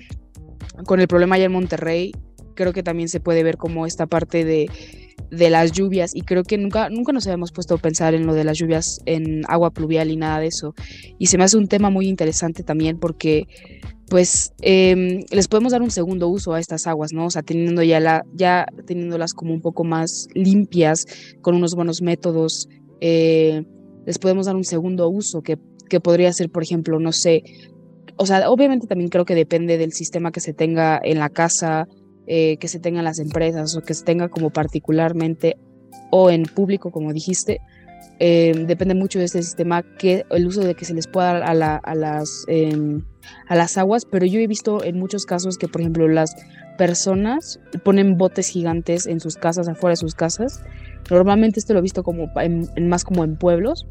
con 0.86 1.00
el 1.00 1.08
problema 1.08 1.36
allá 1.36 1.46
en 1.46 1.52
Monterrey, 1.52 2.12
creo 2.54 2.72
que 2.72 2.82
también 2.82 3.08
se 3.08 3.20
puede 3.20 3.42
ver 3.42 3.56
como 3.56 3.86
esta 3.86 4.06
parte 4.06 4.44
de, 4.44 4.68
de 5.32 5.49
las 5.49 5.73
lluvias 5.73 6.14
y 6.14 6.20
creo 6.20 6.44
que 6.44 6.58
nunca, 6.58 6.90
nunca 6.90 7.12
nos 7.12 7.26
habíamos 7.26 7.52
puesto 7.52 7.75
a 7.75 7.79
pensar 7.79 8.14
en 8.14 8.26
lo 8.26 8.34
de 8.34 8.44
las 8.44 8.58
lluvias 8.58 9.00
en 9.06 9.43
agua 9.49 9.70
pluvial 9.70 10.11
y 10.11 10.17
nada 10.17 10.38
de 10.38 10.49
eso. 10.49 10.75
Y 11.19 11.26
se 11.26 11.38
me 11.38 11.44
hace 11.44 11.56
un 11.56 11.69
tema 11.69 11.88
muy 11.88 12.06
interesante 12.06 12.62
también 12.62 12.99
porque 12.99 13.49
pues 14.11 14.52
eh, 14.61 15.25
les 15.31 15.49
podemos 15.49 15.73
dar 15.73 15.81
un 15.81 15.90
segundo 15.90 16.29
uso 16.29 16.52
a 16.52 16.61
estas 16.61 16.87
aguas, 16.87 17.14
¿no? 17.14 17.26
O 17.26 17.31
sea, 17.31 17.43
teniendo 17.43 17.82
ya, 17.82 17.99
la, 17.99 18.25
ya 18.34 18.67
teniéndolas 18.87 19.32
como 19.32 19.55
un 19.55 19.62
poco 19.62 19.84
más 19.84 20.29
limpias, 20.34 21.06
con 21.40 21.55
unos 21.55 21.75
buenos 21.75 22.02
métodos, 22.02 22.69
eh, 23.00 23.64
les 24.05 24.19
podemos 24.19 24.44
dar 24.44 24.55
un 24.55 24.64
segundo 24.64 25.08
uso 25.08 25.40
que, 25.40 25.56
que 25.88 26.00
podría 26.00 26.31
ser, 26.35 26.50
por 26.50 26.62
ejemplo, 26.62 27.00
no 27.00 27.12
sé, 27.12 27.43
o 28.17 28.26
sea, 28.26 28.50
obviamente 28.50 28.87
también 28.87 29.08
creo 29.08 29.25
que 29.25 29.35
depende 29.35 29.78
del 29.78 29.93
sistema 29.93 30.31
que 30.31 30.40
se 30.40 30.52
tenga 30.52 31.00
en 31.02 31.19
la 31.19 31.31
casa, 31.31 31.88
eh, 32.26 32.56
que 32.58 32.69
se 32.69 32.78
tenga 32.78 33.00
en 33.00 33.04
las 33.04 33.19
empresas 33.19 33.76
o 33.76 33.82
que 33.82 33.94
se 33.94 34.04
tenga 34.04 34.28
como 34.28 34.50
particularmente 34.50 35.56
o 36.10 36.30
en 36.30 36.44
público, 36.44 36.90
como 36.90 37.12
dijiste, 37.12 37.60
eh, 38.19 38.52
depende 38.66 38.94
mucho 38.94 39.19
de 39.19 39.24
este 39.24 39.42
sistema, 39.42 39.82
que 39.82 40.24
el 40.30 40.46
uso 40.46 40.60
de 40.60 40.74
que 40.74 40.84
se 40.84 40.94
les 40.94 41.06
pueda 41.06 41.32
dar 41.32 41.42
a, 41.42 41.54
la, 41.54 41.76
a, 41.76 41.94
las, 41.94 42.44
em, 42.46 43.02
a 43.48 43.56
las 43.56 43.76
aguas, 43.78 44.04
pero 44.04 44.26
yo 44.26 44.38
he 44.38 44.46
visto 44.46 44.84
en 44.84 44.98
muchos 44.98 45.26
casos 45.26 45.58
que, 45.58 45.69
por 45.69 45.80
ejemplo, 45.80 46.06
las 46.06 46.36
personas 46.78 47.60
ponen 47.84 48.16
botes 48.16 48.48
gigantes 48.48 49.06
en 49.06 49.20
sus 49.20 49.36
casas, 49.36 49.68
afuera 49.68 49.92
de 49.92 49.96
sus 49.96 50.14
casas. 50.14 50.62
Normalmente 51.10 51.58
esto 51.58 51.72
lo 51.72 51.80
he 51.80 51.82
visto 51.82 52.02
como 52.02 52.30
en, 52.36 52.68
más 52.88 53.04
como 53.04 53.25
en 53.25 53.36
pueblos, 53.36 53.86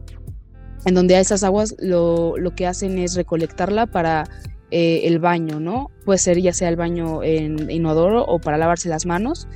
en 0.86 0.94
donde 0.94 1.16
a 1.16 1.19
esas 1.19 1.44
aguas 1.44 1.75
lo, 1.80 2.38
lo 2.38 2.56
que 2.56 2.68
hacen 2.68 2.98
es 3.00 3.16
recolectarla 3.16 3.88
para 3.88 4.25
eh, 4.72 5.02
el 5.04 5.20
baño, 5.20 5.60
¿no? 5.60 5.92
Puede 6.06 6.18
ser 6.18 6.42
ya 6.42 6.54
sea 6.54 6.70
el 6.70 6.78
baño 6.78 7.24
en 7.24 7.70
inodoro 7.70 8.24
o 8.26 8.40
para 8.40 8.58
lavarse 8.58 8.90
las 8.90 9.06
manos. 9.06 9.48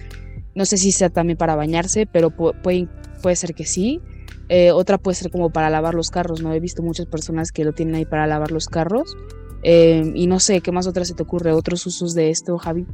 No 0.54 0.66
sé 0.66 0.78
si 0.78 0.92
sea 0.92 1.10
también 1.10 1.38
para 1.38 1.56
bañarse, 1.56 2.06
pero 2.06 2.30
puede, 2.30 2.88
puede 3.22 3.36
ser 3.36 3.56
que 3.56 3.66
sí. 3.66 4.02
Eh, 4.48 4.72
otra 4.72 4.98
puede 4.98 5.16
ser 5.16 5.32
como 5.32 5.50
para 5.50 5.70
lavar 5.70 5.96
los 5.96 6.12
carros, 6.12 6.42
¿no? 6.42 6.54
He 6.54 6.60
visto 6.60 6.84
muchas 6.84 7.08
personas 7.08 7.52
que 7.52 7.64
lo 7.64 7.74
tienen 7.74 7.96
ahí 7.96 8.06
para 8.06 8.28
lavar 8.28 8.52
los 8.52 8.68
carros. 8.68 9.18
Eh, 9.64 10.12
y 10.14 10.28
no 10.28 10.40
sé, 10.40 10.62
¿qué 10.62 10.72
más 10.72 10.86
otra 10.88 11.06
se 11.06 11.16
te 11.16 11.24
ocurre? 11.24 11.52
¿Otros 11.52 11.86
usos 11.86 12.14
de 12.14 12.30
esto, 12.30 12.58
Javi? 12.58 12.86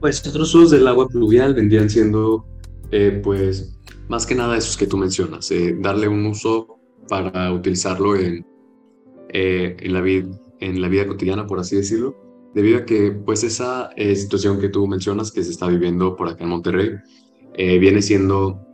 Pues 0.00 0.26
otros 0.26 0.54
usos 0.54 0.70
del 0.70 0.86
agua 0.88 1.08
pluvial 1.08 1.54
vendrían 1.54 1.90
siendo, 1.90 2.46
eh, 2.90 3.20
pues, 3.22 3.76
más 4.08 4.26
que 4.26 4.34
nada 4.34 4.56
esos 4.56 4.76
que 4.76 4.86
tú 4.86 4.96
mencionas, 4.96 5.50
darle 5.80 6.08
un 6.08 6.26
uso 6.26 6.78
para 7.08 7.52
utilizarlo 7.52 8.16
en, 8.16 8.46
en, 9.34 9.92
la 9.92 10.02
en 10.60 10.80
la 10.80 10.88
vida 10.88 11.06
cotidiana, 11.06 11.46
por 11.46 11.58
así 11.58 11.76
decirlo, 11.76 12.16
debido 12.54 12.78
a 12.78 12.84
que, 12.84 13.10
pues, 13.10 13.44
esa 13.44 13.90
situación 14.14 14.60
que 14.60 14.68
tú 14.68 14.86
mencionas 14.86 15.32
que 15.32 15.44
se 15.44 15.50
está 15.50 15.66
viviendo 15.66 16.16
por 16.16 16.28
acá 16.28 16.44
en 16.44 16.50
Monterrey, 16.50 16.90
viene 17.56 18.00
siendo 18.00 18.64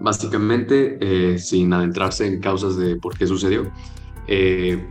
básicamente 0.00 0.98
eh, 1.00 1.38
sin 1.38 1.72
adentrarse 1.72 2.26
en 2.26 2.40
causas 2.40 2.76
de 2.76 2.96
por 2.96 3.16
qué 3.16 3.26
sucedió, 3.26 3.70
eh, 4.26 4.82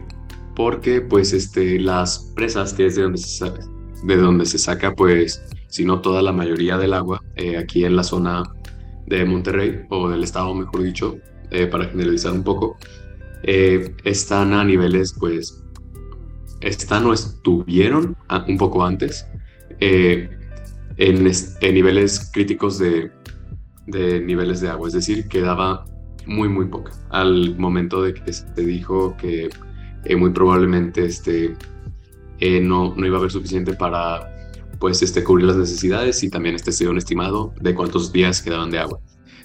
porque 0.56 1.02
pues 1.02 1.34
este, 1.34 1.80
las 1.80 2.32
presas, 2.36 2.74
que 2.74 2.86
es 2.86 2.96
de 2.96 3.04
donde 3.04 3.18
se 3.18 3.52
de 4.04 4.16
donde 4.16 4.46
se 4.46 4.58
saca 4.58 4.96
pues, 4.96 5.44
si 5.68 5.84
no 5.84 6.00
toda 6.00 6.22
la 6.22 6.32
mayoría 6.32 6.78
del 6.78 6.94
agua, 6.94 7.22
eh, 7.36 7.58
aquí 7.58 7.84
en 7.84 7.98
la 7.98 8.04
zona 8.04 8.44
de 9.08 9.26
Monterrey, 9.26 9.82
o 9.90 10.08
del 10.08 10.24
estado 10.24 10.54
mejor 10.56 10.84
dicho, 10.84 11.18
para 11.72 11.86
generalizar 11.86 12.32
un 12.32 12.44
poco, 12.44 12.78
están 13.44 14.54
a 14.54 14.64
niveles 14.64 15.16
pues, 15.20 15.64
están 16.62 17.06
o 17.06 17.14
estuvieron 17.14 18.16
un 18.48 18.58
poco 18.58 18.86
antes 18.86 19.26
en, 19.80 20.30
en 20.98 21.74
niveles 21.74 22.30
críticos 22.34 22.80
de 22.80 23.12
de 23.90 24.22
niveles 24.22 24.62
de 24.62 24.70
agua, 24.70 24.88
es 24.88 24.94
decir, 24.94 25.28
quedaba 25.28 25.86
muy, 26.26 26.48
muy 26.48 26.68
poca 26.68 26.92
al 27.10 27.58
momento 27.58 28.04
de 28.04 28.14
que 28.14 28.32
se 28.32 28.46
dijo 28.56 29.16
que 29.18 29.50
eh, 30.06 30.16
muy 30.16 30.30
probablemente 30.32 31.06
este, 31.06 31.56
eh, 32.40 32.62
no, 32.62 32.94
no 32.96 33.06
iba 33.06 33.18
a 33.18 33.20
haber 33.20 33.32
suficiente 33.32 33.74
para 33.74 34.32
pues, 34.80 35.02
este, 35.02 35.24
cubrir 35.24 35.48
las 35.48 35.58
necesidades 35.58 36.24
y 36.24 36.30
también 36.30 36.56
este 36.56 36.72
sería 36.72 36.92
un 36.92 36.98
estimado 36.98 37.54
de 37.60 37.74
cuántos 37.74 38.12
días 38.12 38.42
quedaban 38.42 38.70
de 38.70 38.80
agua. 38.80 39.00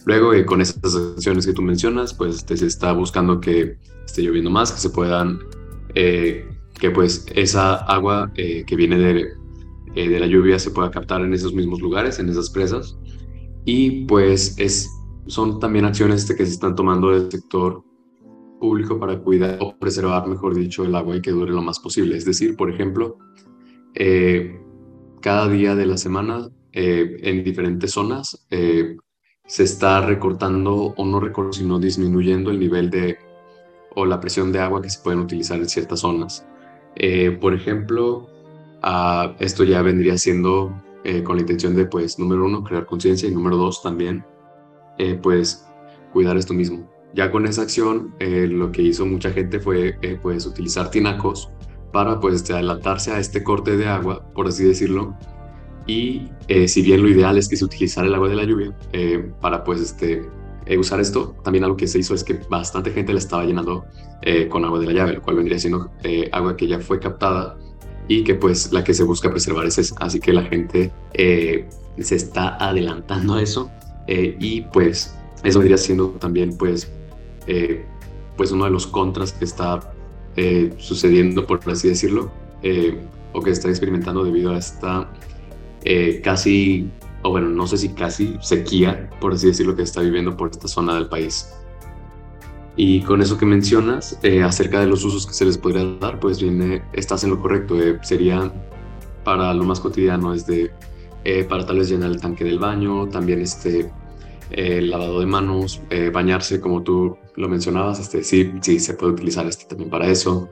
Luego, 0.04 0.34
eh, 0.34 0.44
con 0.44 0.60
esas 0.60 0.94
acciones 0.94 1.46
que 1.46 1.52
tú 1.52 1.62
mencionas, 1.62 2.14
pues 2.14 2.36
este, 2.36 2.56
se 2.56 2.66
está 2.66 2.92
buscando 2.92 3.40
que 3.40 3.78
esté 4.04 4.22
lloviendo 4.22 4.50
más, 4.50 4.72
que 4.72 4.80
se 4.80 4.90
puedan, 4.90 5.38
que 5.94 6.90
pues 6.92 7.26
esa 7.34 7.76
agua 7.76 8.32
que 8.34 8.76
viene 8.76 8.98
de, 8.98 9.28
de 9.94 10.20
la 10.20 10.26
lluvia 10.26 10.58
se 10.58 10.70
pueda 10.70 10.90
captar 10.90 11.22
en 11.22 11.32
esos 11.32 11.54
mismos 11.54 11.80
lugares, 11.80 12.18
en 12.18 12.28
esas 12.28 12.50
presas, 12.50 12.98
y 13.64 14.04
pues 14.04 14.56
es, 14.58 14.90
son 15.26 15.58
también 15.58 15.84
acciones 15.84 16.26
que 16.26 16.44
se 16.44 16.52
están 16.52 16.74
tomando 16.74 17.10
del 17.10 17.30
sector 17.30 17.82
público 18.60 18.98
para 18.98 19.18
cuidar 19.18 19.58
o 19.60 19.76
preservar, 19.78 20.26
mejor 20.26 20.54
dicho, 20.54 20.84
el 20.84 20.94
agua 20.94 21.16
y 21.16 21.20
que 21.20 21.30
dure 21.30 21.52
lo 21.52 21.62
más 21.62 21.78
posible. 21.78 22.16
Es 22.16 22.24
decir, 22.24 22.56
por 22.56 22.70
ejemplo, 22.70 23.18
eh, 23.94 24.60
cada 25.20 25.48
día 25.48 25.74
de 25.74 25.86
la 25.86 25.96
semana 25.96 26.48
eh, 26.72 27.16
en 27.22 27.44
diferentes 27.44 27.92
zonas 27.92 28.46
eh, 28.50 28.96
se 29.46 29.64
está 29.64 30.00
recortando 30.00 30.94
o 30.96 31.04
no 31.04 31.20
recortando, 31.20 31.52
sino 31.52 31.78
disminuyendo 31.78 32.50
el 32.50 32.58
nivel 32.58 32.90
de 32.90 33.18
o 33.96 34.06
la 34.06 34.20
presión 34.20 34.50
de 34.52 34.60
agua 34.60 34.82
que 34.82 34.90
se 34.90 35.00
pueden 35.02 35.20
utilizar 35.20 35.58
en 35.58 35.68
ciertas 35.68 36.00
zonas. 36.00 36.46
por 37.40 37.54
ejemplo, 37.54 38.28
ah, 38.82 39.34
esto 39.38 39.64
ya 39.64 39.82
vendría 39.82 40.18
siendo 40.18 40.82
eh, 41.04 41.22
con 41.22 41.36
la 41.36 41.42
intención 41.42 41.76
de, 41.76 41.86
pues, 41.86 42.18
número 42.18 42.46
uno, 42.46 42.64
crear 42.64 42.86
conciencia 42.86 43.28
y 43.28 43.34
número 43.34 43.56
dos, 43.56 43.82
también, 43.82 44.24
eh, 44.98 45.18
pues, 45.22 45.66
cuidar 46.14 46.36
esto 46.36 46.54
mismo. 46.54 46.88
Ya 47.14 47.30
con 47.30 47.46
esa 47.46 47.62
acción, 47.62 48.14
eh, 48.18 48.46
lo 48.48 48.72
que 48.72 48.82
hizo 48.82 49.04
mucha 49.04 49.30
gente 49.30 49.60
fue 49.60 49.98
eh, 50.02 50.18
pues 50.20 50.46
utilizar 50.46 50.90
tinacos 50.90 51.50
para 51.92 52.18
pues 52.18 52.50
adelantarse 52.50 53.12
a 53.12 53.18
este 53.18 53.44
corte 53.44 53.76
de 53.76 53.86
agua, 53.86 54.24
por 54.34 54.48
así 54.48 54.64
decirlo, 54.64 55.16
y 55.86 56.28
eh, 56.48 56.68
si 56.68 56.82
bien 56.82 57.02
lo 57.02 57.08
ideal 57.08 57.36
es 57.38 57.48
que 57.48 57.56
se 57.56 57.64
utilizara 57.64 58.06
el 58.06 58.14
agua 58.14 58.28
de 58.28 58.36
la 58.36 58.44
lluvia 58.44 58.72
para 59.40 59.64
pues 59.64 59.80
este, 59.80 60.22
usar 60.78 61.00
esto, 61.00 61.34
también 61.42 61.64
algo 61.64 61.76
que 61.76 61.86
se 61.86 61.98
hizo 61.98 62.14
es 62.14 62.24
que 62.24 62.40
bastante 62.48 62.90
gente 62.90 63.12
le 63.12 63.18
estaba 63.18 63.44
llenando 63.44 63.84
con 64.48 64.64
agua 64.64 64.80
de 64.80 64.86
la 64.86 64.92
llave, 64.92 65.12
lo 65.14 65.22
cual 65.22 65.36
vendría 65.36 65.58
siendo 65.58 65.90
agua 66.32 66.56
que 66.56 66.66
ya 66.66 66.80
fue 66.80 66.98
captada 66.98 67.58
y 68.08 68.24
que 68.24 68.34
pues 68.34 68.72
la 68.72 68.82
que 68.82 68.94
se 68.94 69.04
busca 69.04 69.30
preservar 69.30 69.66
es 69.66 69.76
esa. 69.76 69.94
Así 70.00 70.20
que 70.20 70.32
la 70.32 70.42
gente 70.42 70.90
se 71.14 72.14
está 72.14 72.56
adelantando 72.56 73.34
a 73.34 73.42
eso 73.42 73.70
y 74.06 74.62
pues 74.62 75.14
eso 75.42 75.58
vendría 75.58 75.76
siendo 75.76 76.08
también 76.12 76.56
pues 76.56 76.90
eh, 77.46 77.84
pues 78.36 78.50
uno 78.50 78.64
de 78.64 78.70
los 78.70 78.86
contras 78.86 79.32
que 79.32 79.44
está 79.44 79.80
eh, 80.36 80.72
sucediendo, 80.78 81.46
por 81.46 81.60
así 81.70 81.88
decirlo, 81.88 82.32
eh, 82.62 82.98
o 83.32 83.40
que 83.40 83.50
está 83.50 83.68
experimentando 83.68 84.24
debido 84.24 84.52
a 84.52 84.58
esta 84.58 85.08
casi, 86.22 86.90
o 87.22 87.30
bueno, 87.30 87.48
no 87.48 87.66
sé 87.66 87.76
si 87.76 87.90
casi 87.90 88.36
sequía, 88.40 89.10
por 89.20 89.34
así 89.34 89.48
decirlo, 89.48 89.76
que 89.76 89.82
está 89.82 90.00
viviendo 90.00 90.36
por 90.36 90.50
esta 90.50 90.68
zona 90.68 90.94
del 90.94 91.08
país. 91.08 91.52
Y 92.76 93.02
con 93.02 93.22
eso 93.22 93.38
que 93.38 93.46
mencionas, 93.46 94.18
acerca 94.44 94.80
de 94.80 94.86
los 94.86 95.04
usos 95.04 95.26
que 95.26 95.34
se 95.34 95.44
les 95.44 95.58
podría 95.58 95.84
dar, 96.00 96.18
pues 96.18 96.40
viene, 96.40 96.82
estás 96.92 97.22
en 97.24 97.30
lo 97.30 97.40
correcto. 97.40 97.76
sería 98.02 98.52
para 99.22 99.54
lo 99.54 99.64
más 99.64 99.80
cotidiano, 99.80 100.34
es 100.34 100.46
de, 100.46 100.70
para 101.48 101.64
tal 101.64 101.78
vez 101.78 101.88
llenar 101.88 102.10
el 102.10 102.20
tanque 102.20 102.44
del 102.44 102.58
baño, 102.58 103.08
también 103.08 103.40
este, 103.40 103.90
lavado 104.50 105.20
de 105.20 105.26
manos, 105.26 105.82
eh, 105.90 106.10
bañarse, 106.12 106.60
como 106.60 106.82
tú 106.82 107.16
lo 107.36 107.48
mencionabas, 107.48 107.98
este, 108.00 108.22
sí, 108.22 108.52
sí, 108.60 108.78
se 108.78 108.94
puede 108.94 109.12
utilizar 109.12 109.46
este 109.46 109.66
también 109.66 109.90
para 109.90 110.06
eso, 110.08 110.50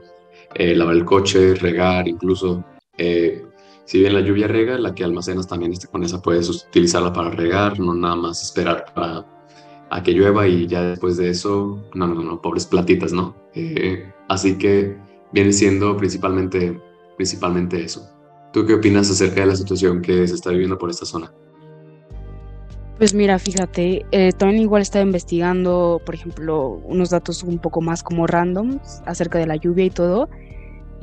eh, 0.55 0.75
lavar 0.75 0.95
el 0.95 1.05
coche, 1.05 1.55
regar, 1.55 2.07
incluso, 2.07 2.63
eh, 2.97 3.43
si 3.85 3.99
bien 3.99 4.13
la 4.13 4.21
lluvia 4.21 4.47
rega, 4.47 4.77
la 4.77 4.95
que 4.95 5.03
almacenas 5.03 5.47
también 5.47 5.73
este, 5.73 5.87
con 5.87 6.03
esa 6.03 6.21
puedes 6.21 6.49
utilizarla 6.49 7.11
para 7.11 7.29
regar, 7.29 7.79
no 7.79 7.93
nada 7.93 8.15
más 8.15 8.41
esperar 8.41 8.85
para, 8.93 9.25
a 9.89 10.03
que 10.03 10.11
llueva 10.11 10.47
y 10.47 10.67
ya 10.67 10.81
después 10.81 11.17
de 11.17 11.29
eso, 11.29 11.83
no, 11.93 12.07
no, 12.07 12.23
no, 12.23 12.41
pobres 12.41 12.65
platitas, 12.65 13.13
¿no? 13.13 13.35
así 14.27 14.57
que 14.57 14.97
viene 15.31 15.53
siendo 15.53 15.95
principalmente, 15.97 16.79
principalmente 17.17 17.83
eso. 17.83 18.09
¿Tú 18.51 18.65
qué 18.65 18.75
opinas 18.75 19.09
acerca 19.09 19.41
de 19.41 19.47
la 19.47 19.55
situación 19.55 20.01
que 20.01 20.27
se 20.27 20.35
está 20.35 20.51
viviendo 20.51 20.77
por 20.77 20.89
esta 20.89 21.05
zona? 21.05 21.31
Pues 22.97 23.13
mira, 23.13 23.39
fíjate, 23.39 24.05
eh, 24.11 24.31
también 24.31 24.61
igual 24.61 24.81
estaba 24.81 25.03
investigando, 25.03 25.99
por 26.05 26.13
ejemplo, 26.13 26.79
unos 26.85 27.09
datos 27.09 27.43
un 27.43 27.57
poco 27.57 27.81
más 27.81 28.03
como 28.03 28.27
randoms 28.27 29.01
acerca 29.05 29.39
de 29.39 29.47
la 29.47 29.55
lluvia 29.55 29.85
y 29.85 29.89
todo, 29.89 30.29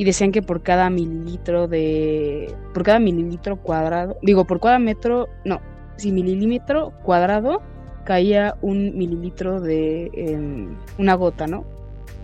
y 0.00 0.04
decían 0.04 0.33
que 0.33 0.40
por 0.40 0.62
cada 0.62 0.88
mililitro 0.88 1.69
de, 1.69 2.54
por 2.73 2.85
cada 2.85 2.99
mililitro 2.99 3.57
cuadrado, 3.57 4.16
digo, 4.23 4.47
por 4.47 4.59
cada 4.59 4.78
metro, 4.78 5.28
no, 5.45 5.61
si 5.97 6.11
milímetro 6.11 6.95
cuadrado 7.02 7.61
caía 8.04 8.57
un 8.62 8.97
mililitro 8.97 9.61
de 9.61 10.11
em, 10.14 10.75
una 10.97 11.12
gota, 11.16 11.47
¿no? 11.47 11.66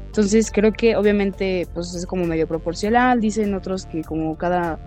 Entonces 0.06 0.50
creo 0.50 0.72
que 0.72 0.96
obviamente 0.96 1.68
pues 1.74 1.94
es 1.94 2.06
como 2.06 2.24
medio 2.24 2.48
proporcional, 2.48 3.20
dicen 3.20 3.52
otros 3.52 3.84
que 3.84 4.02
como 4.02 4.38
cada 4.38 4.78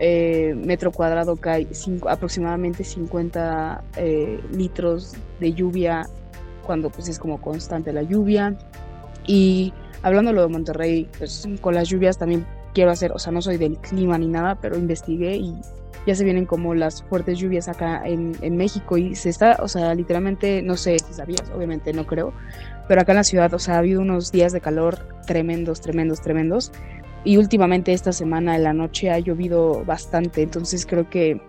eh, 0.00 0.52
metro 0.56 0.90
cuadrado 0.90 1.36
cae 1.36 1.68
aproximadamente 2.08 2.82
50 2.82 3.84
eh, 3.98 4.40
litros 4.50 5.14
de 5.38 5.52
lluvia 5.52 6.08
cuando 6.66 6.90
pues 6.90 7.08
es 7.08 7.20
como 7.20 7.40
constante 7.40 7.92
la 7.92 8.02
lluvia. 8.02 8.56
Y 9.28 9.72
hablando 10.02 10.32
de 10.32 10.48
Monterrey, 10.48 11.08
pues 11.18 11.48
con 11.60 11.74
las 11.74 11.88
lluvias 11.88 12.18
también 12.18 12.46
quiero 12.74 12.90
hacer, 12.90 13.12
o 13.12 13.18
sea, 13.18 13.32
no 13.32 13.40
soy 13.42 13.56
del 13.56 13.78
clima 13.78 14.18
ni 14.18 14.28
nada, 14.28 14.58
pero 14.60 14.76
investigué 14.76 15.36
y 15.36 15.54
ya 16.06 16.14
se 16.14 16.24
vienen 16.24 16.46
como 16.46 16.74
las 16.74 17.02
fuertes 17.02 17.38
lluvias 17.38 17.68
acá 17.68 18.02
en, 18.06 18.36
en 18.40 18.56
México 18.56 18.96
y 18.96 19.14
se 19.14 19.28
está, 19.28 19.58
o 19.60 19.68
sea, 19.68 19.94
literalmente, 19.94 20.62
no 20.62 20.76
sé 20.76 20.98
si 20.98 21.12
sabías, 21.12 21.50
obviamente 21.54 21.92
no 21.92 22.06
creo, 22.06 22.32
pero 22.86 23.00
acá 23.00 23.12
en 23.12 23.16
la 23.16 23.24
ciudad, 23.24 23.52
o 23.54 23.58
sea, 23.58 23.74
ha 23.74 23.78
habido 23.78 24.00
unos 24.00 24.30
días 24.30 24.52
de 24.52 24.60
calor 24.60 24.98
tremendos, 25.26 25.80
tremendos, 25.80 26.20
tremendos 26.20 26.72
y 27.24 27.38
últimamente 27.38 27.92
esta 27.92 28.12
semana 28.12 28.54
en 28.54 28.62
la 28.62 28.72
noche 28.72 29.10
ha 29.10 29.18
llovido 29.18 29.84
bastante, 29.84 30.42
entonces 30.42 30.86
creo 30.86 31.10
que 31.10 31.40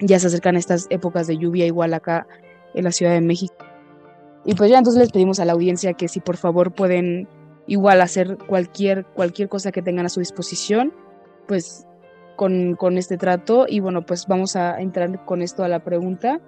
ya 0.00 0.18
se 0.18 0.28
acercan 0.28 0.56
estas 0.56 0.86
épocas 0.88 1.26
de 1.26 1.36
lluvia 1.36 1.66
igual 1.66 1.92
acá 1.92 2.26
en 2.74 2.84
la 2.84 2.92
Ciudad 2.92 3.12
de 3.12 3.20
México. 3.20 3.54
Y 4.44 4.54
pues 4.54 4.70
ya 4.70 4.78
entonces 4.78 5.00
les 5.00 5.12
pedimos 5.12 5.38
a 5.38 5.44
la 5.44 5.52
audiencia 5.52 5.92
que 5.92 6.08
si 6.08 6.20
por 6.20 6.36
favor 6.36 6.72
pueden 6.72 7.28
igual 7.72 8.02
hacer 8.02 8.36
cualquier, 8.36 9.06
cualquier 9.06 9.48
cosa 9.48 9.72
que 9.72 9.80
tengan 9.80 10.04
a 10.04 10.10
su 10.10 10.20
disposición, 10.20 10.92
pues 11.48 11.86
con, 12.36 12.76
con 12.76 12.98
este 12.98 13.16
trato. 13.16 13.64
Y 13.66 13.80
bueno, 13.80 14.04
pues 14.04 14.26
vamos 14.26 14.56
a 14.56 14.78
entrar 14.78 15.24
con 15.24 15.40
esto 15.40 15.64
a 15.64 15.68
la 15.68 15.82
pregunta. 15.82 16.38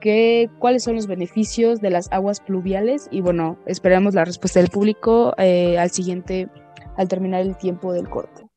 Que, 0.00 0.50
¿Cuáles 0.58 0.82
son 0.82 0.96
los 0.96 1.06
beneficios 1.06 1.80
de 1.80 1.90
las 1.90 2.10
aguas 2.10 2.40
pluviales? 2.40 3.06
Y 3.12 3.20
bueno, 3.20 3.56
esperamos 3.66 4.14
la 4.14 4.24
respuesta 4.24 4.58
del 4.58 4.68
público 4.68 5.32
eh, 5.38 5.78
al 5.78 5.90
siguiente 5.90 6.48
al 6.96 7.06
terminar 7.06 7.42
el 7.42 7.56
tiempo 7.56 7.92
del 7.92 8.08
corte. 8.08 8.47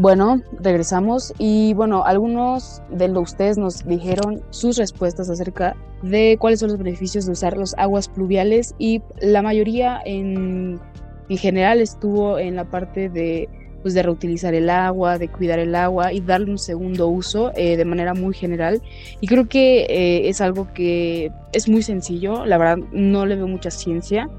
Bueno, 0.00 0.40
regresamos. 0.58 1.34
Y 1.36 1.74
bueno, 1.74 2.04
algunos 2.06 2.80
de 2.88 3.10
ustedes 3.10 3.58
nos 3.58 3.84
dijeron 3.84 4.42
sus 4.48 4.78
respuestas 4.78 5.28
acerca 5.28 5.76
de 6.02 6.38
cuáles 6.40 6.60
son 6.60 6.70
los 6.70 6.78
beneficios 6.78 7.26
de 7.26 7.32
usar 7.32 7.58
los 7.58 7.74
aguas 7.76 8.08
pluviales 8.08 8.74
y 8.78 9.02
la 9.20 9.42
mayoría 9.42 10.00
en, 10.06 10.80
en 11.28 11.36
general 11.36 11.82
estuvo 11.82 12.38
en 12.38 12.56
la 12.56 12.64
parte 12.64 13.10
de 13.10 13.50
pues 13.82 13.92
de 13.92 14.02
reutilizar 14.02 14.54
el 14.54 14.70
agua, 14.70 15.18
de 15.18 15.28
cuidar 15.28 15.58
el 15.58 15.74
agua 15.74 16.14
y 16.14 16.20
darle 16.20 16.50
un 16.50 16.58
segundo 16.58 17.08
uso 17.08 17.52
eh, 17.54 17.76
de 17.76 17.84
manera 17.84 18.14
muy 18.14 18.32
general. 18.32 18.80
Y 19.20 19.26
creo 19.26 19.48
que 19.48 19.82
eh, 19.82 20.30
es 20.30 20.40
algo 20.40 20.72
que 20.72 21.30
es 21.52 21.68
muy 21.68 21.82
sencillo, 21.82 22.46
la 22.46 22.56
verdad 22.56 22.78
no 22.92 23.26
le 23.26 23.36
veo 23.36 23.48
mucha 23.48 23.70
ciencia, 23.70 24.30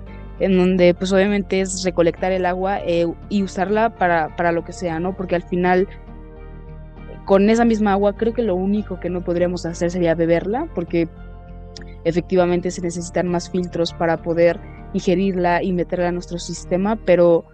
en 0.41 0.57
donde 0.57 0.93
pues 0.93 1.13
obviamente 1.13 1.62
es 1.62 1.83
recolectar 1.83 2.31
el 2.31 2.45
agua 2.45 2.79
eh, 2.86 3.07
y 3.29 3.43
usarla 3.43 3.95
para, 3.95 4.36
para 4.36 4.51
lo 4.51 4.63
que 4.63 4.74
sea, 4.74 5.00
¿no? 5.00 5.15
Porque 5.15 5.36
al 5.36 5.43
final 5.43 5.88
con 7.25 7.50
esa 7.50 7.65
misma 7.65 7.93
agua 7.93 8.15
creo 8.15 8.33
que 8.33 8.41
lo 8.41 8.55
único 8.55 9.00
que 9.00 9.10
no 9.10 9.24
podríamos 9.24 9.65
hacer 9.65 9.91
sería 9.91 10.15
beberla, 10.15 10.67
porque 10.74 11.07
efectivamente 12.03 12.71
se 12.71 12.81
necesitan 12.81 13.27
más 13.27 13.50
filtros 13.50 13.93
para 13.93 14.21
poder 14.21 14.60
ingerirla 14.93 15.63
y 15.63 15.71
meterla 15.71 16.10
a 16.10 16.12
nuestro 16.12 16.39
sistema, 16.39 16.98
pero 17.05 17.45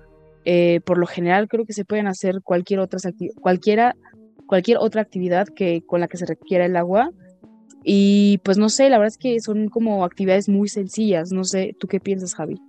eh, 0.45 0.79
por 0.85 0.97
lo 0.97 1.05
general 1.05 1.47
creo 1.47 1.65
que 1.65 1.73
se 1.73 1.85
pueden 1.85 2.07
hacer 2.07 2.41
cualquier 2.41 2.79
otra, 2.79 2.99
cualquiera, 3.41 3.95
cualquier 4.47 4.77
otra 4.77 5.01
actividad 5.01 5.47
que, 5.47 5.83
con 5.85 5.99
la 5.99 6.07
que 6.07 6.17
se 6.17 6.25
requiera 6.25 6.65
el 6.65 6.77
agua. 6.77 7.11
Y 7.83 8.39
pues 8.39 8.57
no 8.57 8.69
sé, 8.69 8.89
la 8.89 8.97
verdad 8.97 9.13
es 9.13 9.17
que 9.17 9.39
son 9.39 9.69
como 9.69 10.03
actividades 10.03 10.49
muy 10.49 10.67
sencillas. 10.69 11.31
No 11.31 11.43
sé, 11.43 11.75
¿tú 11.79 11.87
qué 11.87 11.99
piensas, 11.99 12.33
Javi? 12.33 12.59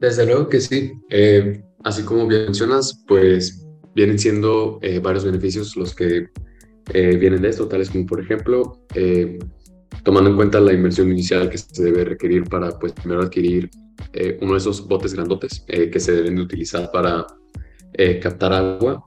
Desde 0.00 0.26
luego 0.26 0.48
que 0.48 0.60
sí. 0.60 0.92
Eh, 1.10 1.62
así 1.84 2.02
como 2.02 2.26
mencionas, 2.26 3.04
pues 3.06 3.66
vienen 3.94 4.18
siendo 4.18 4.78
eh, 4.82 4.98
varios 4.98 5.24
beneficios 5.24 5.76
los 5.76 5.94
que 5.94 6.28
vienen 6.92 7.40
de 7.40 7.50
esto, 7.50 7.68
tales 7.68 7.88
como 7.88 8.04
por 8.04 8.20
ejemplo, 8.20 8.80
tomando 10.02 10.30
en 10.30 10.36
cuenta 10.36 10.60
la 10.60 10.72
inversión 10.72 11.10
inicial 11.10 11.48
que 11.48 11.58
se 11.58 11.84
debe 11.84 12.04
requerir 12.04 12.44
para 12.44 12.76
pues 12.78 12.92
primero 12.92 13.22
adquirir 13.22 13.70
eh, 14.12 14.38
uno 14.40 14.52
de 14.52 14.58
esos 14.58 14.86
botes 14.86 15.14
grandotes 15.14 15.64
eh, 15.68 15.90
que 15.90 16.00
se 16.00 16.12
deben 16.12 16.36
de 16.36 16.42
utilizar 16.42 16.90
para 16.90 17.26
eh, 17.92 18.18
captar 18.18 18.52
agua, 18.52 19.02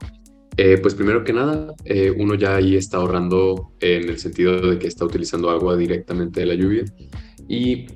pues 0.80 0.94
primero 0.94 1.24
que 1.24 1.32
nada, 1.32 1.74
uno 2.16 2.36
ya 2.36 2.54
ahí 2.54 2.76
está 2.76 2.98
ahorrando 2.98 3.72
en 3.80 4.08
el 4.08 4.18
sentido 4.18 4.70
de 4.70 4.78
que 4.78 4.86
está 4.86 5.04
utilizando 5.04 5.50
agua 5.50 5.76
directamente 5.76 6.40
de 6.40 6.46
la 6.46 6.54
lluvia. 6.54 6.84
Y 7.48 7.86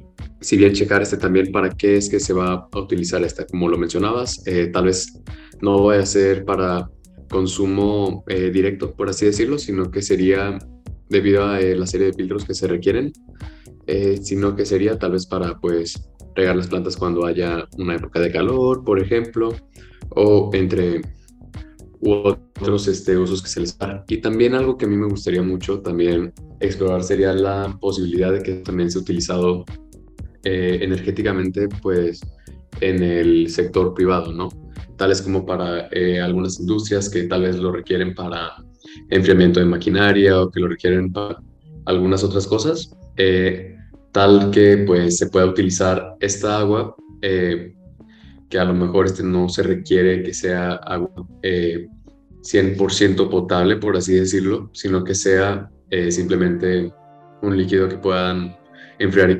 si 0.40 0.56
bien 0.56 0.72
checar 0.72 1.02
este 1.02 1.16
también 1.16 1.52
para 1.52 1.70
qué 1.70 1.96
es 1.96 2.08
que 2.08 2.20
se 2.20 2.32
va 2.32 2.68
a 2.70 2.78
utilizar 2.78 3.22
esta, 3.24 3.46
como 3.46 3.68
lo 3.68 3.78
mencionabas, 3.78 4.42
tal 4.72 4.84
vez 4.84 5.20
no 5.60 5.84
vaya 5.84 6.02
a 6.02 6.06
ser 6.06 6.44
para 6.44 6.90
consumo 7.28 8.24
directo, 8.26 8.94
por 8.94 9.08
así 9.08 9.26
decirlo, 9.26 9.58
sino 9.58 9.90
que 9.90 10.02
sería 10.02 10.58
debido 11.08 11.44
a 11.44 11.60
la 11.60 11.86
serie 11.86 12.08
de 12.08 12.12
filtros 12.12 12.44
que 12.44 12.54
se 12.54 12.66
requieren, 12.68 13.12
sino 14.22 14.54
que 14.54 14.64
sería 14.64 14.98
tal 14.98 15.12
vez 15.12 15.26
para 15.26 15.58
pues 15.58 16.08
regar 16.34 16.56
las 16.56 16.68
plantas 16.68 16.96
cuando 16.96 17.26
haya 17.26 17.66
una 17.76 17.96
época 17.96 18.20
de 18.20 18.30
calor, 18.30 18.84
por 18.84 19.00
ejemplo, 19.00 19.54
o 20.10 20.50
entre 20.54 21.02
otros 22.00 22.86
este, 22.86 23.16
usos 23.18 23.42
que 23.42 23.48
se 23.48 23.60
les 23.60 23.76
da. 23.76 24.04
Y 24.08 24.18
también 24.18 24.54
algo 24.54 24.78
que 24.78 24.84
a 24.84 24.88
mí 24.88 24.96
me 24.96 25.08
gustaría 25.08 25.42
mucho 25.42 25.80
también 25.80 26.32
explorar 26.60 27.02
sería 27.02 27.32
la 27.32 27.76
posibilidad 27.80 28.32
de 28.32 28.42
que 28.42 28.52
también 28.54 28.90
sea 28.90 29.00
utilizado 29.00 29.64
eh, 30.50 30.78
energéticamente 30.82 31.68
pues 31.82 32.20
en 32.80 33.02
el 33.02 33.50
sector 33.50 33.92
privado, 33.94 34.32
¿no? 34.32 34.48
tales 34.96 35.22
como 35.22 35.46
para 35.46 35.88
algunas 36.24 36.58
industrias 36.58 37.08
que 37.08 37.24
tal 37.24 37.42
vez 37.42 37.56
lo 37.56 37.70
requieren 37.70 38.14
para 38.14 38.52
enfriamiento 39.10 39.60
de 39.60 39.66
maquinaria 39.66 40.40
o 40.40 40.50
que 40.50 40.58
lo 40.58 40.66
requieren 40.66 41.12
para 41.12 41.40
algunas 41.84 42.24
otras 42.24 42.48
cosas, 42.48 42.96
tal 44.10 44.50
que 44.50 44.78
pues 44.78 45.18
se 45.18 45.28
pueda 45.28 45.46
utilizar 45.46 46.16
esta 46.18 46.58
agua 46.58 46.96
que 47.20 48.58
a 48.58 48.64
lo 48.64 48.74
mejor 48.74 49.06
este 49.06 49.22
no 49.22 49.48
se 49.48 49.62
requiere 49.62 50.24
que 50.24 50.34
sea 50.34 50.72
agua 50.72 51.10
100% 52.42 53.28
potable, 53.28 53.76
por 53.76 53.96
así 53.96 54.14
decirlo, 54.14 54.70
sino 54.72 55.04
que 55.04 55.14
sea 55.14 55.70
eh, 55.90 56.10
simplemente 56.10 56.92
un 57.42 57.56
líquido 57.56 57.88
que 57.88 57.98
puedan 57.98 58.56
enfriar 58.98 59.30
y 59.30 59.38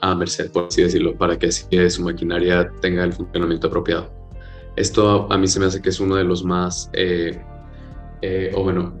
a 0.00 0.14
merced, 0.14 0.50
por 0.50 0.66
así 0.66 0.82
decirlo, 0.82 1.16
para 1.16 1.38
que 1.38 1.46
así 1.46 1.66
su 1.90 2.02
maquinaria 2.02 2.70
tenga 2.80 3.04
el 3.04 3.12
funcionamiento 3.12 3.68
apropiado. 3.68 4.10
Esto 4.76 5.30
a 5.30 5.38
mí 5.38 5.46
se 5.46 5.60
me 5.60 5.66
hace 5.66 5.80
que 5.80 5.90
es 5.90 6.00
uno 6.00 6.16
de 6.16 6.24
los 6.24 6.44
más, 6.44 6.90
eh, 6.92 7.40
eh, 8.22 8.52
o 8.54 8.62
bueno, 8.64 8.94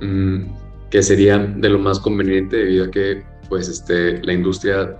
mm, 0.00 0.44
que 0.90 1.02
sería 1.02 1.38
de 1.38 1.68
lo 1.68 1.78
más 1.78 1.98
conveniente 1.98 2.56
debido 2.56 2.86
a 2.86 2.90
que 2.90 3.24
pues 3.48 3.68
este, 3.68 4.22
la 4.22 4.32
industria 4.32 4.96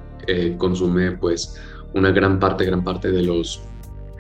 consume 0.57 1.13
pues 1.13 1.61
una 1.93 2.11
gran 2.11 2.41
parte, 2.41 2.65
gran 2.65 2.83
parte 2.83 3.11
de 3.11 3.23
los 3.23 3.63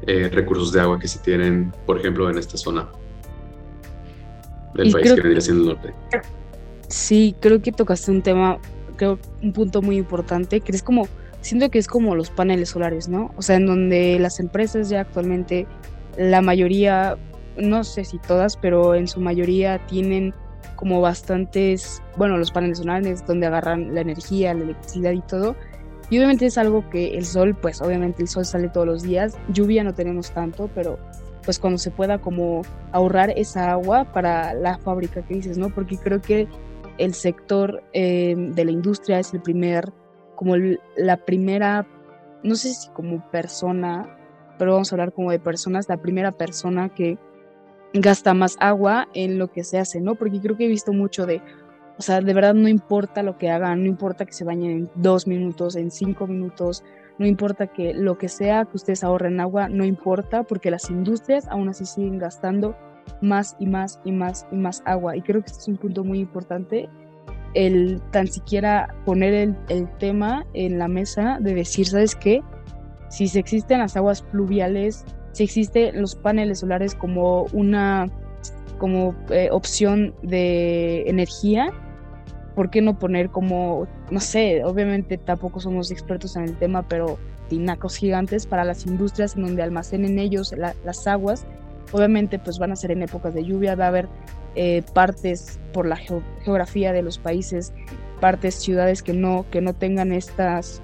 recursos 0.06 0.70
de 0.72 0.80
agua 0.80 0.98
que 0.98 1.08
se 1.08 1.18
tienen, 1.20 1.72
por 1.86 1.98
ejemplo, 1.98 2.28
en 2.28 2.36
esta 2.36 2.58
zona 2.58 2.86
del 4.74 4.92
país 4.92 5.12
que 5.14 5.20
vendría 5.20 5.40
siendo 5.40 5.62
el 5.62 5.68
norte. 5.76 5.94
Sí, 6.88 7.34
creo 7.40 7.60
que 7.62 7.72
tocaste 7.72 8.10
un 8.10 8.22
tema, 8.22 8.58
creo 8.96 9.18
un 9.42 9.52
punto 9.52 9.82
muy 9.82 9.96
importante, 9.96 10.60
que 10.60 10.72
es 10.72 10.82
como, 10.82 11.08
siento 11.40 11.70
que 11.70 11.78
es 11.78 11.86
como 11.86 12.14
los 12.14 12.30
paneles 12.30 12.70
solares, 12.70 13.08
¿no? 13.08 13.32
O 13.36 13.42
sea, 13.42 13.56
en 13.56 13.66
donde 13.66 14.18
las 14.18 14.40
empresas 14.40 14.88
ya 14.88 15.00
actualmente, 15.00 15.66
la 16.16 16.40
mayoría, 16.40 17.16
no 17.56 17.84
sé 17.84 18.04
si 18.04 18.18
todas, 18.18 18.56
pero 18.56 18.94
en 18.94 19.08
su 19.08 19.20
mayoría 19.20 19.84
tienen 19.86 20.34
como 20.76 21.00
bastantes, 21.00 22.02
bueno, 22.16 22.36
los 22.36 22.50
paneles 22.50 22.78
solares 22.78 23.26
donde 23.26 23.46
agarran 23.46 23.94
la 23.94 24.00
energía, 24.00 24.54
la 24.54 24.64
electricidad 24.64 25.12
y 25.12 25.20
todo. 25.22 25.56
Y 26.10 26.18
obviamente 26.18 26.46
es 26.46 26.58
algo 26.58 26.88
que 26.90 27.16
el 27.16 27.24
sol, 27.24 27.54
pues 27.54 27.80
obviamente 27.80 28.22
el 28.22 28.28
sol 28.28 28.44
sale 28.44 28.68
todos 28.68 28.86
los 28.86 29.02
días, 29.02 29.36
lluvia 29.48 29.82
no 29.84 29.94
tenemos 29.94 30.30
tanto, 30.32 30.68
pero 30.74 30.98
pues 31.44 31.58
cuando 31.58 31.78
se 31.78 31.90
pueda 31.90 32.18
como 32.18 32.62
ahorrar 32.92 33.32
esa 33.36 33.72
agua 33.72 34.04
para 34.12 34.54
la 34.54 34.78
fábrica 34.78 35.22
que 35.22 35.34
dices, 35.34 35.58
¿no? 35.58 35.70
Porque 35.70 35.96
creo 35.96 36.20
que 36.20 36.48
el 36.98 37.14
sector 37.14 37.82
eh, 37.92 38.34
de 38.36 38.64
la 38.64 38.70
industria 38.70 39.18
es 39.18 39.32
el 39.34 39.40
primer, 39.40 39.92
como 40.36 40.54
la 40.96 41.16
primera, 41.16 41.86
no 42.42 42.54
sé 42.54 42.74
si 42.74 42.88
como 42.90 43.28
persona, 43.30 44.18
pero 44.58 44.72
vamos 44.72 44.92
a 44.92 44.94
hablar 44.94 45.12
como 45.12 45.30
de 45.30 45.38
personas, 45.38 45.88
la 45.88 45.96
primera 45.96 46.32
persona 46.32 46.88
que 46.88 47.18
gasta 47.92 48.34
más 48.34 48.56
agua 48.60 49.08
en 49.14 49.38
lo 49.38 49.50
que 49.52 49.64
se 49.64 49.78
hace, 49.78 50.00
¿no? 50.00 50.14
Porque 50.14 50.40
creo 50.40 50.56
que 50.56 50.66
he 50.66 50.68
visto 50.68 50.92
mucho 50.92 51.26
de, 51.26 51.40
o 51.98 52.02
sea, 52.02 52.20
de 52.20 52.34
verdad 52.34 52.54
no 52.54 52.68
importa 52.68 53.22
lo 53.22 53.38
que 53.38 53.50
hagan, 53.50 53.82
no 53.82 53.86
importa 53.86 54.24
que 54.24 54.32
se 54.32 54.44
bañen 54.44 54.70
en 54.70 54.90
dos 54.96 55.26
minutos, 55.26 55.76
en 55.76 55.90
cinco 55.90 56.26
minutos, 56.26 56.82
no 57.18 57.26
importa 57.26 57.68
que 57.68 57.94
lo 57.94 58.18
que 58.18 58.28
sea 58.28 58.64
que 58.64 58.76
ustedes 58.76 59.04
ahorren 59.04 59.40
agua, 59.40 59.68
no 59.68 59.84
importa, 59.84 60.42
porque 60.42 60.70
las 60.70 60.90
industrias 60.90 61.46
aún 61.48 61.68
así 61.68 61.86
siguen 61.86 62.18
gastando 62.18 62.76
más 63.20 63.56
y 63.58 63.66
más 63.66 64.00
y 64.04 64.12
más 64.12 64.46
y 64.50 64.56
más 64.56 64.82
agua. 64.86 65.16
Y 65.16 65.22
creo 65.22 65.40
que 65.42 65.46
este 65.46 65.60
es 65.60 65.68
un 65.68 65.76
punto 65.76 66.04
muy 66.04 66.20
importante, 66.20 66.88
el 67.54 68.00
tan 68.10 68.26
siquiera 68.26 68.94
poner 69.04 69.32
el, 69.32 69.56
el 69.68 69.88
tema 69.98 70.44
en 70.54 70.78
la 70.78 70.88
mesa 70.88 71.38
de 71.40 71.54
decir, 71.54 71.86
¿sabes 71.86 72.14
qué? 72.14 72.42
Si 73.08 73.28
se 73.28 73.38
existen 73.38 73.78
las 73.78 73.96
aguas 73.96 74.22
pluviales, 74.22 75.04
si 75.32 75.44
existen 75.44 76.00
los 76.00 76.16
paneles 76.16 76.60
solares 76.60 76.94
como 76.94 77.44
una 77.52 78.10
como 78.78 79.14
eh, 79.30 79.48
opción 79.50 80.14
de 80.22 81.08
energía, 81.08 81.70
¿por 82.54 82.70
qué 82.70 82.82
no 82.82 82.98
poner 82.98 83.30
como, 83.30 83.86
no 84.10 84.20
sé, 84.20 84.64
obviamente 84.64 85.18
tampoco 85.18 85.60
somos 85.60 85.90
expertos 85.90 86.36
en 86.36 86.44
el 86.44 86.56
tema, 86.58 86.86
pero 86.88 87.18
tinacos 87.48 87.96
gigantes 87.96 88.46
para 88.46 88.64
las 88.64 88.86
industrias 88.86 89.36
en 89.36 89.42
donde 89.42 89.62
almacenen 89.62 90.18
ellos 90.18 90.54
las 90.56 91.06
aguas? 91.06 91.46
Obviamente 91.94 92.40
pues 92.40 92.58
van 92.58 92.72
a 92.72 92.76
ser 92.76 92.90
en 92.90 93.02
épocas 93.02 93.34
de 93.34 93.44
lluvia, 93.44 93.76
va 93.76 93.84
a 93.84 93.88
haber 93.88 94.08
eh, 94.56 94.82
partes 94.94 95.60
por 95.72 95.86
la 95.86 95.94
geografía 95.94 96.92
de 96.92 97.02
los 97.02 97.18
países, 97.18 97.72
partes, 98.20 98.56
ciudades 98.56 99.04
que 99.04 99.12
no, 99.12 99.46
que 99.52 99.60
no 99.60 99.74
tengan 99.74 100.10
estas 100.10 100.82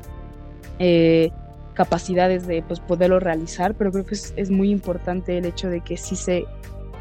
eh, 0.79 1.33
capacidades 1.75 2.47
de 2.47 2.63
pues, 2.63 2.79
poderlo 2.79 3.19
realizar, 3.19 3.75
pero 3.75 3.91
creo 3.91 4.07
que 4.07 4.15
es, 4.15 4.51
muy 4.53 4.71
importante 4.71 5.37
el 5.37 5.47
hecho 5.47 5.69
de 5.69 5.81
que 5.81 5.97
sí 5.97 6.15
se, 6.15 6.45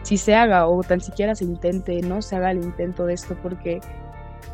se 0.01 0.33
haga 0.33 0.67
o 0.67 0.81
tan 0.81 1.01
siquiera 1.01 1.35
se 1.35 1.43
intente, 1.43 2.01
¿no? 2.01 2.23
Se 2.23 2.35
haga 2.35 2.49
el 2.49 2.63
intento 2.63 3.05
de 3.05 3.13
esto 3.13 3.37
porque 3.43 3.79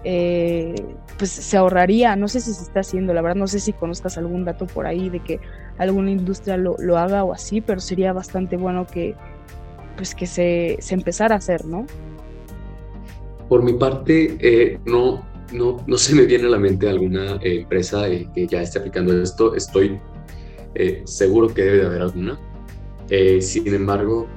eh, 0.03 0.75
pues 1.17 1.31
se 1.31 1.55
ahorraría, 1.55 2.17
no 2.17 2.27
sé 2.27 2.41
si 2.41 2.53
se 2.53 2.63
está 2.63 2.81
haciendo, 2.81 3.13
la 3.13 3.21
verdad 3.21 3.37
no 3.37 3.47
sé 3.47 3.61
si 3.61 3.71
conozcas 3.71 4.17
algún 4.17 4.43
dato 4.43 4.67
por 4.67 4.85
ahí 4.85 5.09
de 5.09 5.21
que 5.21 5.39
alguna 5.77 6.11
industria 6.11 6.57
lo, 6.57 6.75
lo 6.77 6.97
haga 6.97 7.23
o 7.23 7.31
así, 7.31 7.61
pero 7.61 7.79
sería 7.79 8.11
bastante 8.11 8.57
bueno 8.57 8.85
que 8.85 9.15
pues 9.95 10.15
que 10.15 10.25
se, 10.25 10.77
se 10.79 10.93
empezara 10.93 11.36
a 11.36 11.38
hacer, 11.38 11.65
¿no? 11.65 11.86
Por 13.49 13.63
mi 13.63 13.73
parte, 13.73 14.38
eh, 14.39 14.79
no, 14.86 15.25
no, 15.53 15.84
no 15.86 15.97
se 15.97 16.15
me 16.15 16.25
viene 16.25 16.45
a 16.45 16.49
la 16.49 16.60
mente 16.60 16.89
alguna 16.89 17.36
eh, 17.36 17.62
empresa 17.62 18.05
que 18.34 18.47
ya 18.47 18.62
esté 18.62 18.79
aplicando 18.79 19.19
esto, 19.21 19.55
estoy 19.55 19.99
seguro 21.05 21.47
que 21.53 21.62
debe 21.62 21.77
de 21.77 21.86
haber 21.86 22.01
alguna. 22.01 22.38
sin 23.39 23.73
embargo, 23.73 24.27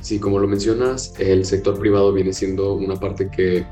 sí, 0.00 0.18
como 0.18 0.40
lo 0.40 0.48
mencionas, 0.48 1.14
el 1.20 1.44
sector 1.44 1.78
privado 1.78 2.12
viene 2.12 2.32
siendo 2.32 2.74
una 2.74 2.96
parte 2.96 3.30
que 3.30 3.64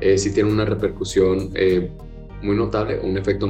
eh, 0.00 0.18
sí 0.18 0.32
tiene 0.32 0.50
una 0.50 0.64
repercusión 0.64 1.50
eh, 1.54 1.90
muy 2.42 2.56
notable, 2.56 2.98
un 3.00 3.16
efecto 3.16 3.48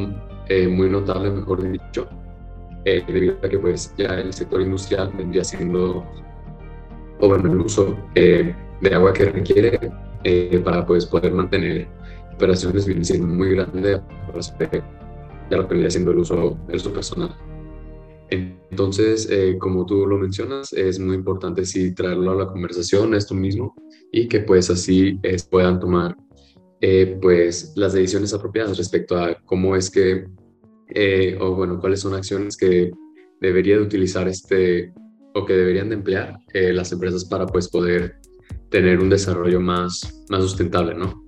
eh, 0.49 0.69
muy 0.69 0.89
notable, 0.89 1.31
mejor 1.31 1.71
dicho, 1.71 2.09
eh, 2.85 3.03
debido 3.07 3.37
a 3.43 3.49
que 3.49 3.59
pues 3.59 3.93
ya 3.97 4.15
el 4.15 4.33
sector 4.33 4.61
industrial 4.61 5.13
vendría 5.17 5.43
siendo, 5.43 6.05
o 7.21 7.29
bueno, 7.29 7.53
el 7.53 7.61
uso 7.61 7.97
de 8.15 8.55
agua 8.93 9.13
que 9.13 9.27
requiere 9.27 9.79
para 10.65 10.85
pues 10.85 11.07
poder 11.07 11.33
mantener 11.33 11.89
operaciones 12.35 12.87
viene 12.87 13.05
siendo 13.05 13.27
muy 13.27 13.51
grande 13.51 14.01
ya 15.49 15.57
lo 15.57 15.69
que 15.69 15.75
vendría 15.75 15.91
siendo 15.91 16.11
el 16.11 16.19
uso, 16.19 16.59
el 16.69 16.77
uso 16.77 16.93
personal. 16.93 17.35
Entonces, 18.29 19.29
como 19.61 19.87
tú 19.87 20.07
lo 20.07 20.19
mencionas, 20.19 20.73
es 20.73 20.99
muy 20.99 21.15
importante 21.15 21.65
sí 21.65 21.95
traerlo 21.95 22.33
a 22.33 22.35
la 22.35 22.47
conversación, 22.49 23.15
esto 23.15 23.35
mismo, 23.35 23.75
y 24.11 24.27
que 24.27 24.41
pues 24.41 24.69
así 24.69 25.21
puedan 25.51 25.79
tomar 25.79 26.17
eh, 26.81 27.19
pues 27.23 27.73
las 27.75 27.95
decisiones 27.95 28.35
apropiadas 28.35 28.77
respecto 28.77 29.17
a 29.17 29.35
cómo 29.45 29.77
es 29.77 29.91
que, 29.91 30.27
eh, 30.89 31.39
o 31.41 31.55
bueno, 31.55 31.81
cuáles 31.81 32.01
son 32.01 32.15
acciones 32.15 32.57
que 32.57 32.91
debería 33.41 33.77
de 33.77 33.83
utilizar 33.83 34.29
este, 34.29 34.93
o 35.37 35.45
que 35.45 35.53
deberían 35.53 35.91
de 35.91 35.97
emplear 35.97 36.39
eh, 36.55 36.73
las 36.73 36.91
empresas 36.93 37.25
para 37.27 37.47
pues 37.47 37.69
poder 37.69 38.17
tener 38.71 38.99
un 39.01 39.11
desarrollo 39.11 39.61
más, 39.61 40.25
más 40.31 40.43
sustentable, 40.43 40.95
¿no? 40.95 41.23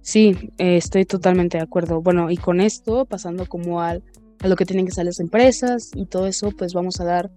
Sí, 0.00 0.50
estoy 0.58 1.04
totalmente 1.04 1.58
de 1.58 1.64
acuerdo. 1.64 2.00
Bueno, 2.00 2.30
y 2.30 2.36
con 2.36 2.60
esto, 2.60 3.04
pasando 3.04 3.46
como 3.46 3.80
al, 3.80 4.02
a 4.40 4.48
lo 4.48 4.56
que 4.56 4.64
tienen 4.64 4.86
que 4.86 4.92
hacer 4.92 5.06
las 5.06 5.20
empresas 5.20 5.90
y 5.94 6.06
todo 6.06 6.26
eso, 6.26 6.50
pues 6.56 6.72
vamos 6.72 7.00
a 7.00 7.04
dar 7.04 7.30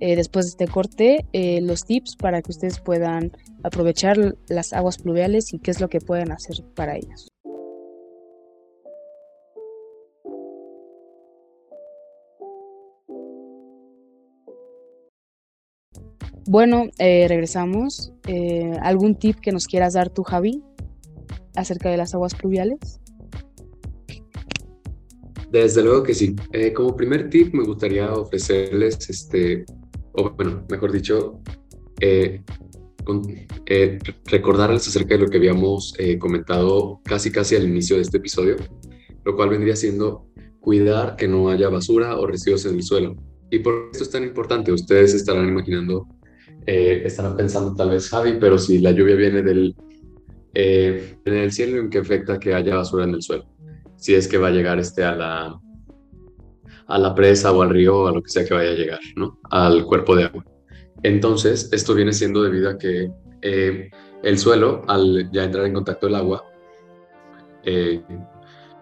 eh, 0.00 0.16
después 0.16 0.46
de 0.46 0.50
este 0.50 0.66
corte 0.66 1.26
eh, 1.32 1.60
los 1.60 1.84
tips 1.84 2.16
para 2.16 2.42
que 2.42 2.50
ustedes 2.50 2.80
puedan 2.80 3.30
aprovechar 3.62 4.36
las 4.48 4.72
aguas 4.72 4.98
pluviales 4.98 5.52
y 5.52 5.60
qué 5.60 5.70
es 5.70 5.80
lo 5.80 5.88
que 5.88 6.00
pueden 6.00 6.32
hacer 6.32 6.56
para 6.74 6.96
ellas. 6.96 7.28
Bueno, 16.46 16.86
eh, 16.98 17.26
regresamos. 17.28 18.12
¿Algún 18.80 19.16
tip 19.16 19.38
que 19.40 19.52
nos 19.52 19.66
quieras 19.66 19.94
dar 19.94 20.10
tú, 20.10 20.22
Javi, 20.22 20.62
acerca 21.54 21.90
de 21.90 21.96
las 21.96 22.14
aguas 22.14 22.34
pluviales? 22.34 23.00
Desde 25.50 25.82
luego 25.82 26.02
que 26.02 26.14
sí. 26.14 26.34
como 26.74 26.96
primer 26.96 27.28
tip 27.28 27.52
me 27.52 27.64
gustaría 27.64 28.12
ofrecerles 28.12 29.10
este, 29.10 29.66
o 30.12 30.30
bueno, 30.30 30.64
mejor 30.68 30.92
dicho, 30.92 31.40
eh, 32.00 32.42
eh, 33.66 33.98
recordarles 34.26 34.86
acerca 34.86 35.14
de 35.14 35.20
lo 35.20 35.28
que 35.28 35.38
habíamos 35.38 35.94
eh, 35.98 36.18
comentado 36.18 37.00
casi 37.04 37.30
casi 37.32 37.56
al 37.56 37.64
inicio 37.64 37.96
de 37.96 38.02
este 38.02 38.18
episodio, 38.18 38.56
lo 39.24 39.34
cual 39.34 39.50
vendría 39.50 39.76
siendo 39.76 40.26
cuidar 40.60 41.16
que 41.16 41.26
no 41.26 41.48
haya 41.48 41.68
basura 41.68 42.18
o 42.18 42.26
residuos 42.26 42.64
en 42.66 42.76
el 42.76 42.82
suelo. 42.82 43.16
Y 43.50 43.58
por 43.58 43.90
esto 43.92 44.04
es 44.04 44.10
tan 44.10 44.22
importante, 44.24 44.72
ustedes 44.72 45.14
estarán 45.14 45.48
imaginando, 45.48 46.06
estarán 46.66 47.36
pensando 47.36 47.74
tal 47.74 47.90
vez, 47.90 48.08
Javi, 48.08 48.38
pero 48.40 48.58
si 48.58 48.78
la 48.78 48.92
lluvia 48.92 49.16
viene 49.16 49.42
del, 49.42 49.74
en 50.54 51.34
el 51.34 51.52
cielo, 51.52 51.78
¿en 51.80 51.90
qué 51.90 51.98
afecta 51.98 52.38
que 52.38 52.54
haya 52.54 52.76
basura 52.76 53.04
en 53.04 53.14
el 53.14 53.22
suelo? 53.22 53.46
Si 53.96 54.14
es 54.14 54.28
que 54.28 54.38
va 54.38 54.48
a 54.48 54.52
llegar 54.52 54.78
este 54.78 55.04
a 55.04 55.14
la, 55.14 55.60
a 56.86 56.98
la 56.98 57.14
presa 57.14 57.52
o 57.52 57.62
al 57.62 57.70
río 57.70 58.00
o 58.00 58.06
a 58.08 58.12
lo 58.12 58.22
que 58.22 58.28
sea 58.28 58.44
que 58.44 58.54
vaya 58.54 58.70
a 58.70 58.74
llegar, 58.74 59.00
¿no? 59.16 59.38
Al 59.50 59.84
cuerpo 59.86 60.14
de 60.14 60.24
agua. 60.24 60.44
Entonces, 61.02 61.68
esto 61.72 61.94
viene 61.94 62.12
siendo 62.12 62.42
debido 62.42 62.70
a 62.70 62.78
que 62.78 63.10
eh, 63.40 63.90
el 64.22 64.38
suelo, 64.38 64.84
al 64.86 65.30
ya 65.32 65.44
entrar 65.44 65.66
en 65.66 65.74
contacto 65.74 66.06
el 66.06 66.14
agua, 66.14 66.44
eh, 67.64 68.02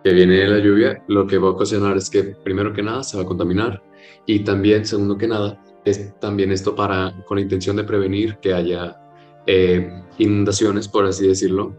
que 0.02 0.12
viene 0.12 0.38
de 0.38 0.48
la 0.48 0.58
lluvia, 0.58 1.02
lo 1.08 1.26
que 1.26 1.38
va 1.38 1.48
a 1.48 1.52
ocasionar 1.52 1.96
es 1.96 2.10
que, 2.10 2.24
primero 2.24 2.72
que 2.72 2.82
nada, 2.82 3.02
se 3.02 3.16
va 3.16 3.22
a 3.22 3.26
contaminar 3.26 3.82
y 4.26 4.40
también, 4.40 4.84
segundo 4.84 5.16
que 5.16 5.28
nada, 5.28 5.62
es 5.84 6.18
también 6.20 6.52
esto 6.52 6.74
para, 6.74 7.14
con 7.26 7.36
la 7.36 7.42
intención 7.42 7.76
de 7.76 7.84
prevenir 7.84 8.36
que 8.38 8.54
haya 8.54 9.00
eh, 9.46 10.02
inundaciones, 10.18 10.88
por 10.88 11.06
así 11.06 11.26
decirlo, 11.26 11.74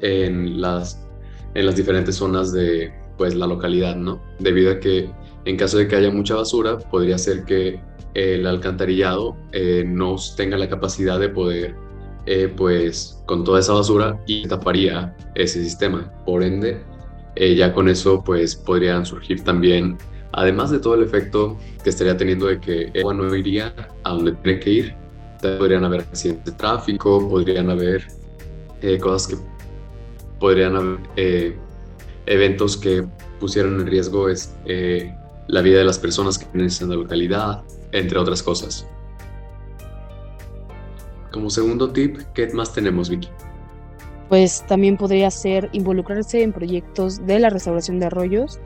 en 0.00 0.60
las, 0.60 1.06
en 1.54 1.66
las 1.66 1.76
diferentes 1.76 2.16
zonas 2.16 2.52
de 2.52 2.92
pues, 3.16 3.34
la 3.34 3.46
localidad, 3.46 3.96
¿no? 3.96 4.22
Debido 4.38 4.72
a 4.72 4.80
que 4.80 5.10
en 5.44 5.56
caso 5.56 5.78
de 5.78 5.88
que 5.88 5.96
haya 5.96 6.10
mucha 6.10 6.36
basura, 6.36 6.78
podría 6.78 7.18
ser 7.18 7.44
que 7.44 7.80
el 8.14 8.46
alcantarillado 8.46 9.36
eh, 9.52 9.84
no 9.86 10.16
tenga 10.36 10.56
la 10.56 10.68
capacidad 10.68 11.18
de 11.18 11.28
poder, 11.28 11.74
eh, 12.26 12.52
pues, 12.54 13.22
con 13.26 13.42
toda 13.42 13.60
esa 13.60 13.72
basura 13.72 14.20
y 14.26 14.46
taparía 14.46 15.16
ese 15.34 15.62
sistema. 15.62 16.12
Por 16.24 16.42
ende, 16.42 16.82
eh, 17.34 17.54
ya 17.54 17.72
con 17.72 17.88
eso, 17.88 18.22
pues, 18.22 18.54
podrían 18.54 19.04
surgir 19.04 19.42
también, 19.42 19.98
además 20.32 20.70
de 20.70 20.78
todo 20.78 20.94
el 20.94 21.02
efecto 21.02 21.56
que 21.82 21.90
estaría 21.90 22.16
teniendo 22.16 22.46
de 22.46 22.60
que 22.60 22.90
el 22.94 23.00
agua 23.00 23.14
no 23.14 23.34
iría 23.34 23.74
a 24.04 24.10
donde 24.10 24.32
tiene 24.32 24.60
que 24.60 24.70
ir, 24.70 24.94
podrían 25.40 25.84
haber 25.84 26.00
accidentes 26.00 26.44
de 26.44 26.52
tráfico, 26.52 27.28
podrían 27.28 27.70
haber 27.70 28.06
cosas 29.00 29.28
que 29.28 29.36
podrían 30.38 30.76
haber 30.76 31.56
eventos 32.26 32.76
que 32.76 33.04
pusieran 33.38 33.80
en 33.80 33.86
riesgo 33.86 34.28
es, 34.28 34.54
la 35.48 35.60
vida 35.60 35.78
de 35.78 35.84
las 35.84 35.98
personas 35.98 36.38
que 36.38 36.46
viven 36.52 36.70
en 36.80 36.88
la 36.88 36.94
localidad, 36.94 37.62
entre 37.90 38.18
otras 38.18 38.42
cosas. 38.42 38.86
Como 41.32 41.50
segundo 41.50 41.90
tip, 41.90 42.18
¿qué 42.34 42.46
más 42.48 42.72
tenemos, 42.72 43.10
Vicky? 43.10 43.28
Pues 44.28 44.64
también 44.66 44.96
podría 44.96 45.30
ser 45.30 45.68
involucrarse 45.72 46.42
en 46.42 46.52
proyectos 46.52 47.26
de 47.26 47.38
la 47.38 47.50
restauración 47.50 47.98
de 47.98 48.06
arroyos. 48.06 48.60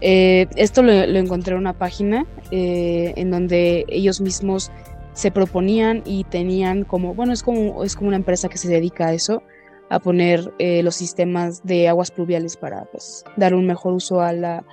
Eh, 0.00 0.46
esto 0.56 0.82
lo, 0.82 0.92
encontré 0.92 1.54
en 1.54 1.58
una 1.58 1.72
página 1.72 2.24
eh, 2.50 3.12
en 3.16 3.30
donde 3.30 3.84
ellos 3.88 4.20
mismos 4.20 4.70
se 5.12 5.30
proponían 5.32 6.02
y 6.04 6.24
tenían 6.24 6.84
como, 6.84 7.14
bueno, 7.14 7.32
es 7.32 7.42
como, 7.42 7.82
es 7.82 7.96
como 7.96 8.08
una 8.08 8.16
empresa 8.16 8.48
que 8.48 8.58
se 8.58 8.68
dedica 8.68 9.08
a 9.08 9.14
eso, 9.14 9.42
a 9.90 9.98
poner 9.98 10.52
eh, 10.58 10.82
los 10.82 10.94
sistemas 10.94 11.64
de 11.64 11.88
aguas 11.88 12.10
pluviales 12.10 12.56
para 12.56 12.84
pues, 12.84 13.24
dar 13.36 13.54
un 13.54 13.66
mejor 13.66 13.94
uso 13.94 14.20
a 14.20 14.32
la, 14.32 14.64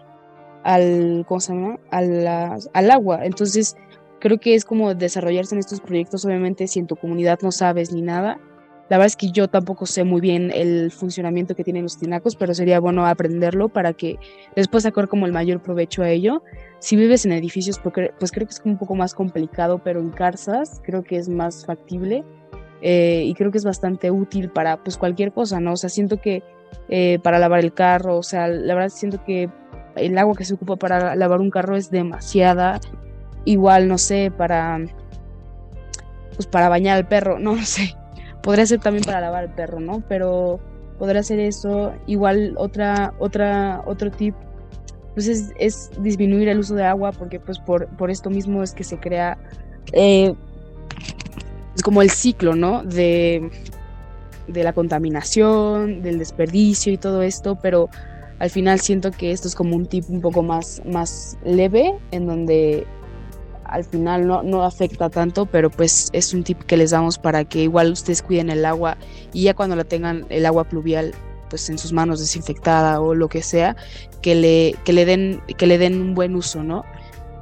al, 0.63 1.25
¿cómo 1.27 1.39
se 1.39 1.53
llama? 1.53 1.79
al 1.89 2.91
agua. 2.91 3.25
Entonces, 3.25 3.75
creo 4.19 4.39
que 4.39 4.55
es 4.55 4.65
como 4.65 4.93
desarrollarse 4.93 5.55
en 5.55 5.59
estos 5.59 5.81
proyectos, 5.81 6.25
obviamente, 6.25 6.67
si 6.67 6.79
en 6.79 6.88
tu 6.88 6.95
comunidad 6.95 7.39
no 7.41 7.51
sabes 7.51 7.91
ni 7.91 8.01
nada. 8.01 8.39
La 8.89 8.98
verdad 8.98 9.08
es 9.08 9.15
que 9.15 9.32
yo 9.32 9.48
tampoco 9.48 9.88
sé 9.88 10.04
muy 10.04 10.21
bien 10.21 10.52
el 10.54 10.91
funcionamiento 10.91 11.56
que 11.56 11.63
tienen 11.63 11.84
los 11.84 11.98
tinacos, 11.98 12.36
pero 12.36 12.54
sería 12.54 12.80
bueno 12.80 13.06
aprenderlo 13.08 13.67
para 13.69 13.93
que 13.93 14.19
después 14.56 14.84
sacar 14.84 15.08
como 15.08 15.26
el 15.26 15.32
mayor 15.32 15.62
provecho 15.62 16.04
a 16.04 16.10
ello. 16.10 16.43
Si 16.80 16.95
vives 16.95 17.26
en 17.26 17.32
edificios, 17.32 17.80
pues 17.80 18.32
creo 18.32 18.48
que 18.48 18.54
es 18.54 18.62
un 18.63 18.78
poco 18.78 18.93
más 18.93 19.15
complicado, 19.15 19.82
pero 19.84 20.00
en 20.00 20.12
casas 20.12 20.82
creo 20.84 21.04
que 21.04 21.17
es 21.17 21.30
más 21.30 21.65
factible 21.65 22.24
eh, 22.82 23.24
y 23.26 23.34
creo 23.34 23.52
que 23.52 23.58
es 23.58 23.65
bastante 23.65 24.12
útil 24.12 24.50
para 24.50 24.78
pues 24.84 24.98
cualquier 24.98 25.32
cosa, 25.32 25.60
¿no? 25.60 25.74
O 25.74 25.78
sea, 25.78 25.89
siento 25.89 26.21
que 26.21 26.43
eh, 26.88 27.17
para 27.24 27.39
lavar 27.39 27.62
el 27.62 27.74
carro, 27.74 28.17
o 28.17 28.24
sea, 28.24 28.48
la 28.48 28.76
verdad 28.76 28.89
siento 28.89 29.24
que 29.24 29.50
el 29.95 30.15
agua 30.17 30.36
que 30.36 30.45
se 30.45 30.54
ocupa 30.54 30.76
para 30.76 31.15
lavar 31.15 31.39
un 31.39 31.50
carro 31.50 31.76
es 31.76 31.89
demasiada. 31.89 32.80
Igual, 33.45 33.88
no 33.88 33.98
sé, 33.98 34.32
para 34.36 34.80
pues 36.36 36.48
para 36.48 36.69
bañar 36.69 36.98
al 36.98 37.08
perro, 37.08 37.39
no, 37.39 37.58
sé. 37.63 37.95
Podría 38.45 38.67
ser 38.67 38.79
también 38.79 39.03
para 39.03 39.21
lavar 39.21 39.45
al 39.45 39.55
perro, 39.55 39.79
¿no? 39.79 40.03
Pero 40.08 40.60
podría 40.99 41.23
ser 41.23 41.39
eso. 41.39 41.93
Igual 42.05 42.53
otra, 42.58 43.15
otra, 43.17 43.81
otro 43.88 44.12
tip, 44.12 44.36
pues 45.15 45.27
es, 45.27 45.89
disminuir 45.99 46.49
el 46.49 46.60
uso 46.60 46.75
de 46.75 46.84
agua, 46.84 47.12
porque 47.12 47.39
pues 47.39 47.58
por, 47.58 47.88
por 47.97 48.12
esto 48.12 48.29
mismo 48.29 48.62
es 48.62 48.73
que 48.73 48.84
se 48.84 48.99
crea 48.99 49.39
eh, 49.93 50.36
es 51.75 51.81
como 51.81 52.03
el 52.03 52.12
ciclo, 52.12 52.55
¿no? 52.55 52.84
De, 52.84 53.49
de 54.47 54.63
la 54.63 54.73
contaminación, 54.73 56.03
del 56.03 56.19
desperdicio 56.19 56.93
y 56.93 56.97
todo 56.97 57.23
esto, 57.23 57.58
pero 57.60 57.89
al 58.38 58.51
final 58.51 58.79
siento 58.79 59.10
que 59.10 59.31
esto 59.31 59.47
es 59.47 59.55
como 59.55 59.75
un 59.75 59.88
tip 59.88 60.05
un 60.08 60.21
poco 60.21 60.43
más, 60.43 60.84
más 60.86 61.38
leve, 61.43 61.95
en 62.12 62.27
donde 62.27 62.86
al 63.65 63.84
final 63.84 64.28
no, 64.28 64.43
no 64.43 64.63
afecta 64.63 65.10
tanto, 65.10 65.45
pero 65.45 65.69
pues 65.69 66.10
es 66.13 66.34
un 66.34 66.43
tip 66.43 66.62
que 66.63 66.78
les 66.78 66.91
damos 66.91 67.17
para 67.17 67.43
que 67.43 67.63
igual 67.63 67.91
ustedes 67.91 68.21
cuiden 68.21 68.49
el 68.49 68.65
agua 68.65 68.97
y 69.34 69.43
ya 69.43 69.54
cuando 69.54 69.75
la 69.75 69.84
tengan 69.84 70.25
el 70.30 70.45
agua 70.45 70.63
pluvial 70.65 71.13
pues 71.49 71.69
en 71.69 71.78
sus 71.78 71.93
manos 71.93 72.19
desinfectada 72.19 72.99
o 73.01 73.13
lo 73.13 73.28
que 73.30 73.41
sea, 73.41 73.75
que 74.21 74.36
le, 74.36 74.75
que 74.84 74.93
le, 74.93 75.06
den, 75.06 75.41
que 75.58 75.67
le 75.67 75.78
den 75.78 76.01
un 76.01 76.15
buen 76.15 76.36
uso, 76.36 76.63
¿no? 76.63 76.84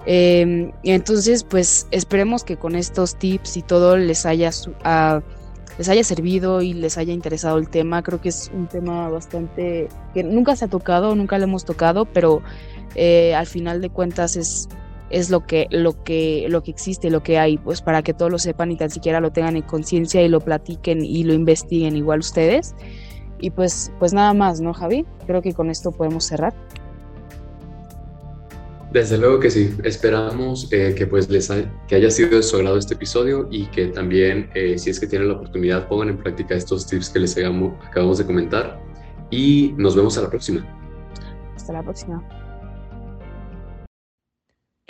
Y 0.05 0.71
entonces 0.83 1.43
pues 1.43 1.88
esperemos 1.91 2.43
que 2.43 2.57
con 2.57 2.75
estos 2.75 3.15
tips 3.15 3.57
y 3.57 3.62
todo 3.62 3.97
les 3.97 4.25
haya... 4.25 4.51
Les 5.75 5.89
haya 5.89 6.03
servido 6.03 6.62
y 6.62 6.73
les 6.73 6.99
haya 6.99 7.13
interesado 7.13 7.57
el 7.57 7.67
tema. 7.67 8.03
Creo 8.03 8.21
que 8.21 8.29
es 8.29 8.51
un 8.53 8.67
tema 8.67 9.09
bastante 9.09 9.89
que 10.13 10.21
nunca 10.21 10.55
se 10.55 10.65
ha 10.65 10.67
tocado, 10.67 11.15
nunca 11.15 11.39
lo 11.39 11.45
hemos 11.45 11.65
tocado, 11.65 12.05
pero 12.05 12.43
eh, 12.93 13.33
al 13.33 13.47
final 13.47 13.81
de 13.81 13.89
cuentas 13.89 14.36
es, 14.36 14.69
es 15.13 15.30
lo 15.30 15.45
que, 15.45 15.67
lo 15.69 16.04
que, 16.04 16.47
lo 16.49 16.63
que 16.63 16.71
existe, 16.71 17.12
lo 17.12 17.21
que 17.21 17.38
hay, 17.38 17.58
pues 17.60 17.82
para 17.82 18.02
que 18.02 18.13
todos 18.13 18.32
lo 18.32 18.39
sepan 18.39 18.71
y 18.71 18.78
tan 18.78 18.89
siquiera 18.89 19.19
lo 19.19 19.32
tengan 19.32 19.56
en 19.56 19.62
conciencia 19.62 20.23
y 20.23 20.28
lo 20.28 20.41
platiquen 20.41 21.06
y 21.06 21.23
lo 21.23 21.34
investiguen 21.34 21.95
igual 21.95 22.19
ustedes. 22.19 22.76
Y 23.39 23.52
pues, 23.52 23.91
pues 23.99 24.13
nada 24.13 24.34
más, 24.34 24.60
¿no, 24.60 24.73
Javi? 24.73 25.06
Creo 25.28 25.41
que 25.41 25.54
con 25.54 25.69
esto 25.69 25.91
podemos 25.91 26.26
cerrar. 26.26 26.54
Desde 28.91 29.17
luego 29.17 29.39
que 29.39 29.52
sí. 29.52 29.76
Esperamos 29.84 30.67
eh, 30.71 30.95
que 30.97 31.06
pues 31.06 31.30
les 31.30 31.52
que 31.88 31.95
haya 31.95 32.10
sido 32.10 32.38
de 32.38 32.43
su 32.43 32.56
agrado 32.56 32.78
este 32.78 32.95
episodio 32.95 33.47
y 33.52 33.65
que 33.67 33.88
también, 33.88 34.49
eh, 34.56 34.78
si 34.78 34.89
es 34.89 34.99
que 34.99 35.06
tienen 35.06 35.28
la 35.28 35.36
oportunidad, 35.36 35.88
pongan 35.88 36.10
en 36.10 36.17
práctica 36.17 36.56
estos 36.56 36.88
tips 36.88 37.10
que 37.10 37.19
les 37.19 37.38
acabamos 37.38 38.17
de 38.17 38.26
comentar. 38.26 38.80
Y 39.30 39.73
nos 39.78 39.95
vemos 39.95 40.17
a 40.17 40.21
la 40.21 40.30
próxima. 40.30 40.65
Hasta 41.56 41.73
la 41.73 41.84
próxima. 41.84 42.42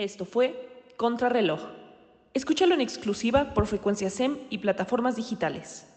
Esto 0.03 0.25
fue 0.25 0.83
Contrarreloj. 0.97 1.61
Escúchalo 2.33 2.73
en 2.73 2.81
exclusiva 2.81 3.53
por 3.53 3.67
frecuencia 3.67 4.09
SEM 4.09 4.37
y 4.49 4.57
plataformas 4.57 5.15
digitales. 5.15 5.87